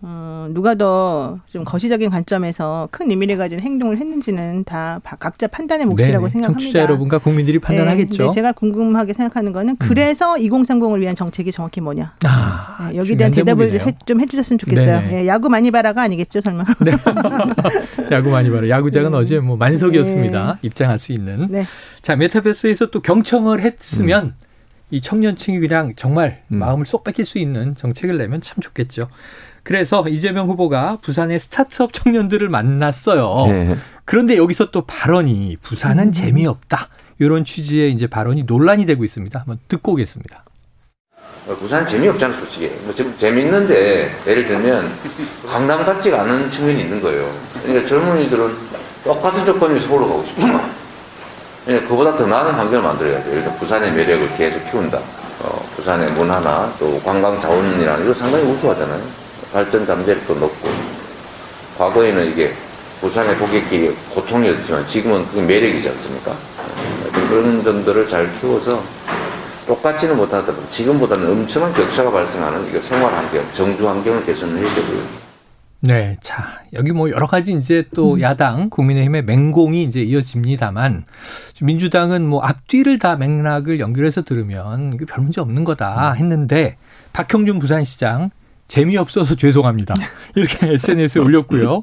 어, 0.05 0.49
누가 0.51 0.75
더 0.75 1.39
좀 1.53 1.65
거시적인 1.65 2.11
관점에서 2.11 2.89
큰 2.91 3.11
의미를 3.11 3.37
가진 3.37 3.61
행동을 3.61 3.99
했는지는 3.99 4.65
다 4.65 5.01
바- 5.05 5.17
각자 5.17 5.47
판단의 5.47 5.87
몫이라고 5.87 6.19
네네. 6.27 6.31
생각합니다. 6.31 6.61
청취자 6.61 6.81
여러분과 6.81 7.19
국민들이 7.19 7.59
판단하겠죠. 7.59 8.23
네, 8.25 8.29
네, 8.29 8.35
제가 8.35 8.53
궁금하게 8.53 9.13
생각하는 9.13 9.53
거는 9.53 9.77
그래서 9.77 10.35
2030을 10.35 10.99
위한 11.01 11.15
정책이 11.15 11.53
정확히 11.53 11.81
뭐냐. 11.81 12.15
아, 12.25 12.89
네, 12.91 12.97
여기에 12.97 13.17
대한 13.17 13.33
대답을. 13.33 13.81
해, 13.81 13.97
좀 14.07 14.21
해주셨으면 14.21 14.59
좋겠어요. 14.59 15.01
네네. 15.03 15.23
예, 15.23 15.27
야구 15.27 15.49
많이 15.49 15.71
봐라가 15.71 16.03
아니겠죠, 16.03 16.41
설마. 16.41 16.65
야구 18.11 18.31
많이 18.31 18.51
봐라. 18.51 18.69
야구장은 18.69 19.13
음. 19.13 19.15
어제 19.15 19.39
뭐 19.39 19.57
만석이었습니다. 19.57 20.59
입장할 20.63 20.99
수 20.99 21.13
있는. 21.13 21.49
네. 21.51 21.65
자, 22.01 22.17
메타버스에서 22.17 22.91
또 22.91 23.01
경청을 23.01 23.61
했으면 23.61 24.35
이 24.91 25.01
청년층이 25.01 25.61
그냥 25.61 25.93
정말 25.97 26.43
음. 26.51 26.59
마음을 26.59 26.87
쏙 26.87 27.05
뺏길 27.05 27.25
수 27.25 27.39
있는 27.39 27.75
정책을 27.75 28.19
내면 28.19 28.41
참 28.41 28.59
좋겠죠. 28.61 29.09
그래서 29.63 30.05
이재명 30.09 30.49
후보가 30.49 30.99
부산의 31.03 31.39
스타트업 31.39 31.93
청년들을 31.93 32.49
만났어요. 32.49 33.45
예. 33.49 33.77
그런데 34.05 34.37
여기서 34.37 34.71
또 34.71 34.83
발언이 34.83 35.59
부산은 35.63 36.13
재미없다. 36.13 36.89
이런 37.19 37.45
취지의 37.45 37.93
이제 37.93 38.07
발언이 38.07 38.45
논란이 38.45 38.87
되고 38.87 39.05
있습니다. 39.05 39.39
한번 39.39 39.59
듣고 39.69 39.93
오겠습니다. 39.93 40.45
어, 41.49 41.57
부산 41.57 41.87
재미없잖아 41.87 42.37
솔직히 42.37 42.71
뭐좀 42.85 43.17
재밌는데 43.19 44.09
예를 44.29 44.47
들면 44.47 44.89
강남 45.49 45.85
같지가 45.85 46.23
않은 46.23 46.51
측면이 46.53 46.83
있는 46.83 47.01
거예요 47.01 47.29
그러니까 47.65 47.89
젊은이들은 47.89 48.57
똑같은 49.03 49.45
조건이 49.45 49.81
서울로 49.81 50.07
가고 50.09 50.25
싶어 50.25 50.61
그러니까 51.65 51.89
그보다 51.89 52.17
더 52.17 52.27
나은 52.29 52.53
환경을 52.53 52.83
만들어야 52.83 53.25
돼요 53.25 53.43
들어 53.43 53.53
부산의 53.55 53.93
매력을 53.93 54.37
계속 54.37 54.71
키운다 54.71 54.99
어, 54.99 55.69
부산의 55.75 56.13
문화나 56.13 56.73
또 56.79 57.01
관광 57.01 57.41
자원이나 57.41 57.99
이거 57.99 58.15
상당히 58.15 58.45
우수하잖아요 58.45 59.22
발전 59.53 59.87
잠재력도 59.87 60.35
높고 60.35 60.69
과거에는 61.79 62.31
이게 62.31 62.53
부산의 63.01 63.37
고객길이 63.37 63.95
고통이었지만 64.11 64.87
지금은 64.87 65.27
그게 65.27 65.43
매력이지 65.43 65.89
않습니까 65.89 66.33
그런 67.29 67.63
점들을 67.63 68.09
잘 68.09 68.29
키워서 68.41 68.83
똑같지는 69.67 70.17
못하더라도 70.17 70.69
지금보다는 70.71 71.31
엄청난 71.31 71.73
격차가 71.73 72.11
발생하는 72.11 72.69
이거 72.69 72.81
생활 72.81 73.13
환경, 73.13 73.45
정주 73.55 73.89
환경을 73.89 74.25
개선을 74.27 74.59
해야 74.59 74.75
되고요. 74.75 75.23
네. 75.85 76.17
자, 76.21 76.61
여기 76.75 76.93
뭐 76.93 77.11
여러 77.11 77.27
가지 77.27 77.53
이제 77.53 77.85
또 77.93 78.21
야당 78.21 78.71
국민의힘의 78.71 79.25
맹공이 79.25 79.83
이제 79.83 80.01
이어집니다만 80.01 81.05
민주당은 81.61 82.25
뭐 82.25 82.41
앞뒤를 82.43 83.01
다 83.01 83.17
맥락을 83.17 83.81
연결해서 83.81 84.23
들으면 84.23 84.93
이게 84.95 85.07
별 85.07 85.23
문제 85.23 85.41
없는 85.41 85.65
거다 85.65 86.13
했는데 86.13 86.77
박형준 87.13 87.59
부산시장 87.59 88.31
재미없어서 88.73 89.35
죄송합니다. 89.35 89.93
이렇게 90.35 90.73
SNS에 90.73 91.21
올렸고요. 91.21 91.83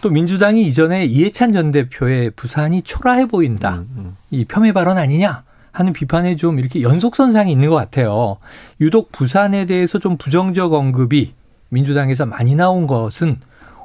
또 0.00 0.08
민주당이 0.08 0.62
이전에 0.68 1.04
이해찬 1.04 1.52
전 1.52 1.72
대표의 1.72 2.30
부산이 2.30 2.82
초라해 2.82 3.26
보인다. 3.26 3.82
이 4.30 4.44
폄훼 4.44 4.70
발언 4.70 4.98
아니냐? 4.98 5.42
하는 5.72 5.92
비판에 5.92 6.36
좀 6.36 6.60
이렇게 6.60 6.82
연속선상이 6.82 7.50
있는 7.50 7.70
것 7.70 7.74
같아요. 7.74 8.36
유독 8.80 9.10
부산에 9.10 9.66
대해서 9.66 9.98
좀 9.98 10.16
부정적 10.16 10.74
언급이 10.74 11.34
민주당에서 11.70 12.24
많이 12.24 12.54
나온 12.54 12.86
것은 12.86 13.40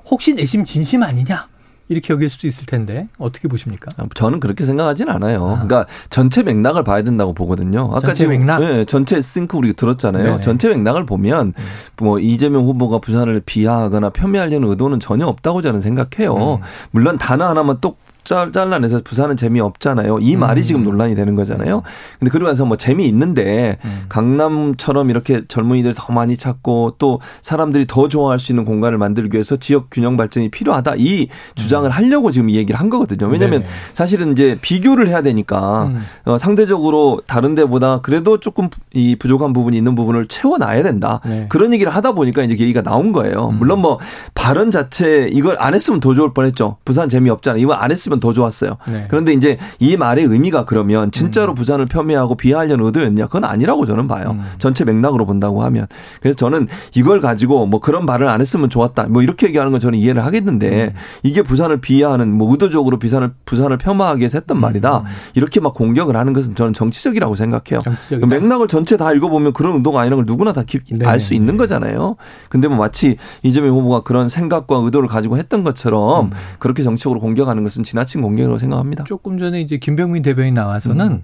혹시 0.06 0.36
내심 0.36 0.66
진심 0.66 1.02
아니냐? 1.02 1.48
이렇게 1.90 2.14
여길 2.14 2.30
수도 2.30 2.48
있을 2.48 2.66
텐데 2.66 3.08
어떻게 3.18 3.48
보십니까? 3.48 3.92
아, 3.98 4.06
저는 4.14 4.40
그렇게 4.40 4.66
생각하진 4.66 5.10
않아요. 5.10 5.42
그러니까 5.42 5.86
전체 6.10 6.44
맥락을 6.44 6.84
봐야 6.84 7.02
된다고 7.04 7.34
보거든요. 7.34 7.90
아까 7.92 8.08
전체 8.08 8.24
지금 8.24 8.38
맥락? 8.38 8.62
네, 8.62 8.86
전체 8.86 9.22
싱크 9.22 9.58
우리가 9.58 9.76
들었잖아요. 9.76 10.24
네네. 10.24 10.36
음. 10.38 10.42
전체 10.42 10.70
맥락을 10.70 11.06
보면 11.06 11.54
뭐 11.98 12.20
이재명 12.20 12.66
후보가 12.66 13.00
부산을 13.00 13.42
비하하거나 13.46 14.10
폄훼하려는 14.12 14.70
의도는 14.70 15.00
전혀 15.00 15.26
없다고 15.28 15.62
저는 15.62 15.82
생각해요. 15.82 16.56
음. 16.56 16.62
물론 16.92 17.18
단어 17.18 17.48
하나만 17.48 17.80
똑 17.82 18.03
잘- 18.24 18.52
잘라내서 18.52 19.02
부산은 19.04 19.36
재미없잖아요. 19.38 20.20
이 20.22 20.36
말이 20.36 20.62
음. 20.62 20.64
지금 20.64 20.84
논란이 20.84 21.16
되는 21.16 21.36
거잖아요. 21.36 21.84
근데 22.20 22.32
그러고 22.32 22.50
나서 22.50 22.66
뭐 22.66 22.78
재미있는데 22.78 23.78
음. 23.84 24.06
강남처럼 24.10 25.10
이렇게 25.10 25.42
젊은이들 25.48 25.94
더 25.96 26.14
많이 26.14 26.38
찾고 26.38 26.96
또 26.98 27.20
사람들이 27.42 27.86
더 27.88 28.08
좋아할 28.08 28.40
수 28.40 28.52
있는 28.52 28.66
공간을 28.66 28.98
만들기 28.98 29.36
위해서 29.36 29.56
지역 29.58 29.88
균형 29.92 30.18
발전이 30.18 30.50
필요하다. 30.50 30.94
이 30.98 31.28
주장을 31.56 31.90
하려고 31.90 32.32
지금 32.32 32.50
이 32.50 32.56
얘기를 32.56 32.80
한 32.80 32.90
거거든요. 32.90 33.30
왜냐하면 33.30 33.62
음. 33.62 33.64
네네. 33.64 33.76
사실은 33.94 34.32
이제 34.32 34.58
비교를 34.62 35.08
해야 35.08 35.22
되니까 35.22 35.86
음. 35.86 36.04
어, 36.26 36.38
상대적으로 36.38 37.22
다른 37.28 37.56
데보다 37.56 38.00
그래도 38.02 38.40
조금 38.40 38.70
이 38.94 39.16
부족한 39.16 39.54
부분이 39.54 39.78
있는 39.78 39.96
부분을 39.96 40.28
채워놔야 40.28 40.84
된다. 40.84 41.20
네. 41.26 41.46
그런 41.50 41.74
얘기를 41.74 41.94
하다 41.94 42.14
보니까 42.14 42.44
이제 42.44 42.54
얘기가 42.58 42.82
나온 42.82 43.12
거예요. 43.12 43.50
음. 43.50 43.60
물론 43.60 43.80
뭐 43.80 44.00
발언 44.34 44.72
자체 44.72 45.28
이걸 45.32 45.56
안 45.60 45.74
했으면 45.74 46.00
더 46.00 46.14
좋을 46.14 46.34
뻔했죠. 46.34 46.78
부산 46.86 47.10
재미없잖아. 47.10 47.58
이거 47.60 47.74
안 47.74 47.92
했으면 47.92 48.13
했으면 48.14 48.20
더 48.20 48.34
좋았어요. 48.34 48.78
네. 48.88 49.06
그런데 49.10 49.34
이제 49.34 49.58
이 49.80 49.98
말의 49.98 50.26
의미가 50.26 50.66
그러면 50.66 51.12
진짜로 51.12 51.54
음. 51.54 51.56
부산을 51.56 51.88
폄훼하고 51.88 52.36
비하하려는 52.36 52.86
의도였냐? 52.86 53.26
그건 53.26 53.44
아니라고 53.46 53.86
저는 53.86 54.08
봐요. 54.08 54.36
음. 54.38 54.44
전체 54.60 54.86
맥락으로 54.86 55.26
본다고 55.26 55.64
하면. 55.64 55.88
그래서 56.22 56.36
저는 56.36 56.68
이걸 56.96 57.20
가지고 57.20 57.66
뭐 57.66 57.80
그런 57.80 58.06
말을 58.06 58.28
안 58.28 58.42
했으면 58.42 58.70
좋았다. 58.70 59.08
뭐 59.10 59.22
이렇게 59.22 59.48
얘기하는 59.48 59.72
건 59.72 59.80
저는 59.82 59.98
이해를 60.00 60.24
하겠는데 60.26 60.94
음. 60.96 61.00
이게 61.24 61.42
부산을 61.42 61.82
비하하는 61.82 62.32
뭐 62.32 62.52
의도적으로 62.52 63.00
부산을 63.00 63.32
부산을 63.46 63.78
폄하하기 63.78 64.20
위해서 64.20 64.38
했던 64.38 64.60
말이다. 64.60 65.04
이렇게 65.34 65.60
막 65.60 65.74
공격을 65.74 66.16
하는 66.16 66.34
것은 66.34 66.56
저는 66.56 66.74
정치적이라고 66.74 67.36
생각해요. 67.36 67.80
그 67.80 67.84
정치적이다. 67.84 68.28
맥락을 68.28 68.68
전체 68.68 68.98
다 68.98 69.12
읽어보면 69.12 69.54
그런 69.54 69.76
의도가 69.78 70.02
아니라는 70.02 70.26
걸 70.26 70.26
누구나 70.26 70.54
다 70.54 70.64
네. 70.64 71.06
알수 71.06 71.34
있는 71.34 71.58
거잖아요. 71.58 72.16
근데 72.50 72.68
뭐 72.68 72.78
마치 72.78 73.18
이재명 73.42 73.76
후보가 73.76 74.04
그런 74.04 74.30
생각과 74.30 74.78
의도를 74.78 75.08
가지고 75.10 75.38
했던 75.38 75.64
것처럼 75.64 76.28
음. 76.28 76.32
그렇게 76.60 76.84
정치적으로 76.84 77.20
공격하는 77.20 77.64
것은 77.64 77.84
지 77.84 77.96
나친 78.04 78.22
공격이라고 78.22 78.58
생각합니다. 78.58 79.04
조금 79.06 79.38
전에 79.40 79.62
이제 79.62 79.78
김병민 79.78 80.22
대변인 80.24 80.54
나와서는 80.54 81.24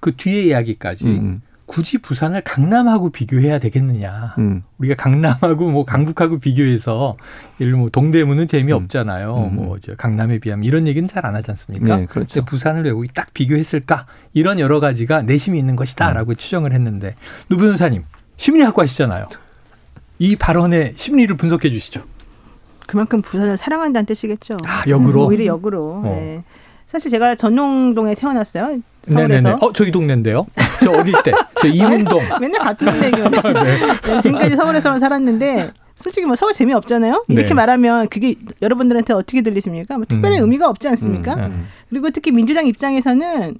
그 0.00 0.16
뒤에 0.16 0.42
이야기까지 0.44 1.06
음. 1.06 1.42
굳이 1.66 1.96
부산을 1.96 2.42
강남하고 2.42 3.08
비교해야 3.10 3.58
되겠느냐. 3.58 4.34
음. 4.38 4.62
우리가 4.78 4.94
강남하고 4.96 5.70
뭐 5.70 5.84
강북하고 5.86 6.38
비교해서 6.38 7.14
예를 7.58 7.74
뭐 7.74 7.88
동대문은 7.88 8.46
재미없잖아요. 8.46 9.48
음. 9.50 9.56
뭐저 9.56 9.94
강남에 9.96 10.38
비하면 10.40 10.64
이런 10.64 10.86
얘기는 10.86 11.08
잘 11.08 11.24
안 11.24 11.34
하지 11.34 11.50
않습니까? 11.52 11.96
네, 11.96 12.06
그렇죠. 12.06 12.44
부산을 12.44 12.84
왜 12.84 12.92
거기 12.92 13.08
딱 13.08 13.32
비교했을까? 13.32 14.06
이런 14.34 14.58
여러 14.60 14.78
가지가 14.78 15.22
내심이 15.22 15.58
있는 15.58 15.74
것이다라고 15.74 16.32
음. 16.32 16.36
추정을 16.36 16.72
했는데 16.72 17.14
노 17.48 17.56
변호사님 17.56 18.02
심리학과 18.36 18.82
하시잖아요. 18.82 19.26
이 20.18 20.36
발언의 20.36 20.92
심리를 20.96 21.34
분석해 21.36 21.70
주시죠. 21.70 22.02
그만큼 22.86 23.22
부산을 23.22 23.56
사랑한다는 23.56 24.06
뜻이겠죠. 24.06 24.58
아, 24.64 24.84
역으로? 24.88 25.26
오히려 25.26 25.46
역으로. 25.46 25.82
어. 25.82 26.02
네. 26.04 26.44
사실 26.86 27.10
제가 27.10 27.34
전농동에 27.34 28.14
태어났어요. 28.14 28.80
네네네. 29.08 29.40
서울에서. 29.40 29.66
어, 29.66 29.72
저희 29.72 29.90
동네인데요. 29.90 30.46
저 30.82 30.92
어릴 30.92 31.14
때. 31.24 31.32
저 31.60 31.66
이문동. 31.66 32.20
맨날 32.40 32.60
같은 32.60 32.86
동네 32.86 33.06
얘기만 33.06 33.34
해. 33.34 33.62
네, 33.62 34.20
지금까지 34.20 34.56
서울에서만 34.56 35.00
살았는데 35.00 35.72
솔직히 35.96 36.26
뭐 36.26 36.36
서울 36.36 36.52
재미없잖아요. 36.52 37.24
이렇게 37.28 37.48
네. 37.48 37.54
말하면 37.54 38.08
그게 38.08 38.34
여러분들한테 38.62 39.12
어떻게 39.12 39.42
들리십니까? 39.42 39.96
뭐 39.96 40.04
특별히 40.06 40.38
음. 40.38 40.42
의미가 40.42 40.68
없지 40.68 40.88
않습니까? 40.88 41.34
음. 41.34 41.66
그리고 41.88 42.10
특히 42.10 42.30
민주당 42.30 42.66
입장에서는 42.66 43.58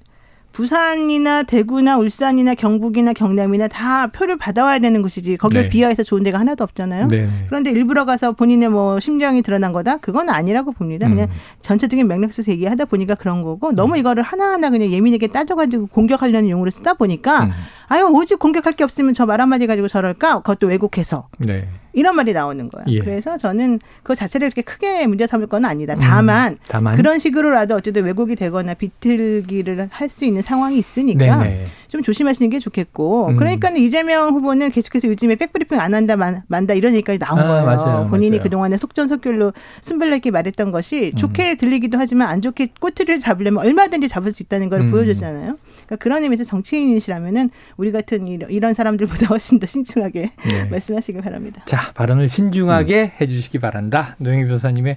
부산이나 0.55 1.43
대구나 1.43 1.99
울산이나 1.99 2.55
경북이나 2.55 3.12
경남이나 3.12 3.67
다 3.67 4.07
표를 4.07 4.37
받아와야 4.37 4.79
되는 4.79 5.03
곳이지 5.03 5.37
거기를 5.37 5.64
네. 5.64 5.69
비하해서 5.69 6.05
좋은 6.05 6.23
데가 6.23 6.38
하나도 6.38 6.62
없잖아요. 6.62 7.09
네. 7.09 7.29
그런데 7.49 7.73
일부러 7.73 8.05
가서 8.05 8.33
본인의 8.33 8.69
뭐 8.69 9.01
심정이 9.01 9.43
드러난 9.43 9.73
거다? 9.73 9.97
그건 9.97 10.31
아니라고 10.31 10.71
봅니다. 10.71 11.09
그냥 11.09 11.27
음. 11.27 11.35
전체적인 11.61 12.07
맥락 12.07 12.33
속에서 12.33 12.53
얘기하다 12.53 12.85
보니까 12.85 13.17
그런 13.17 13.43
거고 13.43 13.73
너무 13.73 13.99
이거를 13.99 14.23
하나하나 14.23 14.71
그냥 14.71 14.93
예민하게 14.93 15.27
따져가지고 15.27 15.88
공격하려는 15.88 16.49
용어를 16.49 16.71
쓰다 16.71 16.95
보니까 16.95 17.45
음. 17.45 17.51
아유 17.94 18.07
오직 18.12 18.38
공격할 18.40 18.72
게 18.72 18.83
없으면 18.85 19.14
저 19.14 19.24
말 19.24 19.40
한마디 19.40 19.66
가지고 19.66 19.87
저럴까? 19.88 20.37
그것도 20.40 20.66
왜곡해서 20.66 21.28
네. 21.38 21.68
이런 21.92 22.16
말이 22.16 22.33
나오는 22.33 22.68
거예요. 22.68 22.85
예. 22.88 22.98
그래서 22.98 23.38
저는 23.38 23.78
그 24.02 24.14
자체를 24.16 24.50
그렇게 24.50 24.62
크게 24.62 25.07
문제 25.07 25.26
삼을 25.28 25.46
건 25.46 25.64
아니다. 25.64 25.94
다만, 26.00 26.54
음, 26.54 26.59
다만. 26.68 26.96
그런 26.96 27.18
식으로라도 27.20 27.76
어쨌든 27.76 28.04
왜곡이 28.04 28.35
되거나 28.37 28.74
비틀기를 28.74 29.88
할 29.92 30.11
수 30.11 30.24
있는 30.24 30.42
상황이 30.42 30.76
있으니까 30.76 31.37
네네. 31.38 31.66
좀 31.94 32.02
조심하시는 32.02 32.50
게 32.50 32.59
좋겠고. 32.59 33.28
음. 33.28 33.37
그러니까 33.37 33.70
이재명 33.70 34.30
후보는 34.30 34.72
계속해서 34.72 35.07
요즘에 35.07 35.37
백브리핑 35.37 35.78
안 35.78 35.94
한다 35.94 36.16
만, 36.16 36.42
만다 36.48 36.74
이런 36.74 36.92
얘기까지 36.94 37.20
나온 37.20 37.38
아, 37.38 37.42
거예요. 37.44 37.64
맞아요, 37.64 38.09
본인이 38.11 38.30
맞아요. 38.30 38.40
음. 38.40 38.42
그동안에 38.42 38.76
속전속결로 38.78 39.52
순발력 39.80 40.16
있게 40.16 40.33
말했던 40.33 40.72
것이 40.72 41.12
좋게 41.16 41.54
들리기도 41.54 41.96
하지만 41.96 42.30
안 42.30 42.42
좋게 42.42 42.70
꼬투리를 42.80 43.20
잡으려면 43.20 43.64
얼마든지 43.64 44.09
잡을 44.09 44.33
수 44.33 44.42
있다는 44.42 44.70
걸 44.70 44.80
음. 44.80 44.90
보여줬잖아요. 44.90 45.57
그러니까 45.87 45.96
그런 46.00 46.24
의미에서 46.24 46.42
정치인이시라면은 46.42 47.50
우리 47.76 47.92
같은 47.92 48.26
이런, 48.26 48.50
이런 48.50 48.74
사람들보다 48.74 49.26
훨씬 49.30 49.61
더 49.61 49.66
신중하게 49.66 50.33
네. 50.50 50.64
말씀하시길 50.64 51.22
바랍니다. 51.22 51.62
자, 51.66 51.92
발언을 51.94 52.26
신중하게 52.26 53.02
음. 53.02 53.11
해주시기 53.20 53.61
바란다. 53.61 54.16
노영희 54.18 54.46
변호사님의 54.46 54.96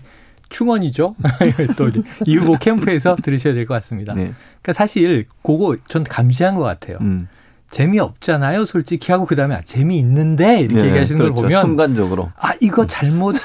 충언이죠. 0.50 1.16
또 1.78 1.90
이 2.26 2.36
후보 2.38 2.58
캠프에서 2.58 3.16
들으셔야 3.22 3.54
될 3.54 3.66
것 3.66 3.74
같습니다. 3.76 4.14
네. 4.14 4.34
그러니까 4.62 4.74
사실 4.74 5.26
그거 5.44 5.76
전 5.88 6.04
감지한 6.04 6.56
것 6.56 6.64
같아요. 6.64 6.98
음. 7.02 7.28
재미없잖아요, 7.70 8.64
솔직히 8.64 9.12
하고 9.12 9.26
그다음에 9.26 9.54
아, 9.56 9.62
재미있는데 9.62 10.62
이렇게 10.62 10.82
네, 10.82 10.88
얘기하시는 10.88 11.20
걸 11.20 11.28
그렇죠. 11.32 11.44
보면 11.44 11.62
순간적으로 11.62 12.32
아 12.40 12.54
이거 12.62 12.88
잘못 12.88 13.36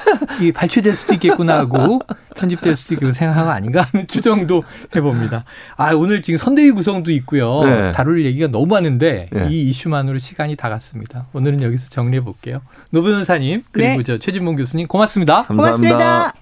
이 0.41 0.53
발췌될 0.53 0.95
수도 0.95 1.13
있겠구나 1.15 1.57
하고 1.59 1.99
편집될 2.35 2.75
수도 2.77 2.93
있고 2.95 3.11
생각한 3.11 3.45
거 3.45 3.51
아닌가 3.51 3.81
하는 3.91 4.07
추정도 4.07 4.63
해봅니다. 4.95 5.43
아 5.75 5.93
오늘 5.93 6.21
지금 6.21 6.37
선대위 6.37 6.71
구성도 6.71 7.11
있고요. 7.11 7.63
네. 7.65 7.91
다룰 7.91 8.23
얘기가 8.25 8.47
너무 8.47 8.65
많은데 8.67 9.27
네. 9.29 9.47
이 9.51 9.63
이슈만으로 9.69 10.17
시간이 10.19 10.55
다 10.55 10.69
갔습니다. 10.69 11.27
오늘은 11.33 11.61
여기서 11.61 11.89
정리해 11.89 12.23
볼게요. 12.23 12.61
노 12.91 13.03
변호사님 13.03 13.63
그리고 13.71 13.97
네. 13.97 14.03
저 14.03 14.17
최진봉 14.19 14.55
교수님 14.55 14.87
고맙습니다. 14.87 15.43
감사합니다. 15.43 15.57
고맙습니다. 15.97 16.33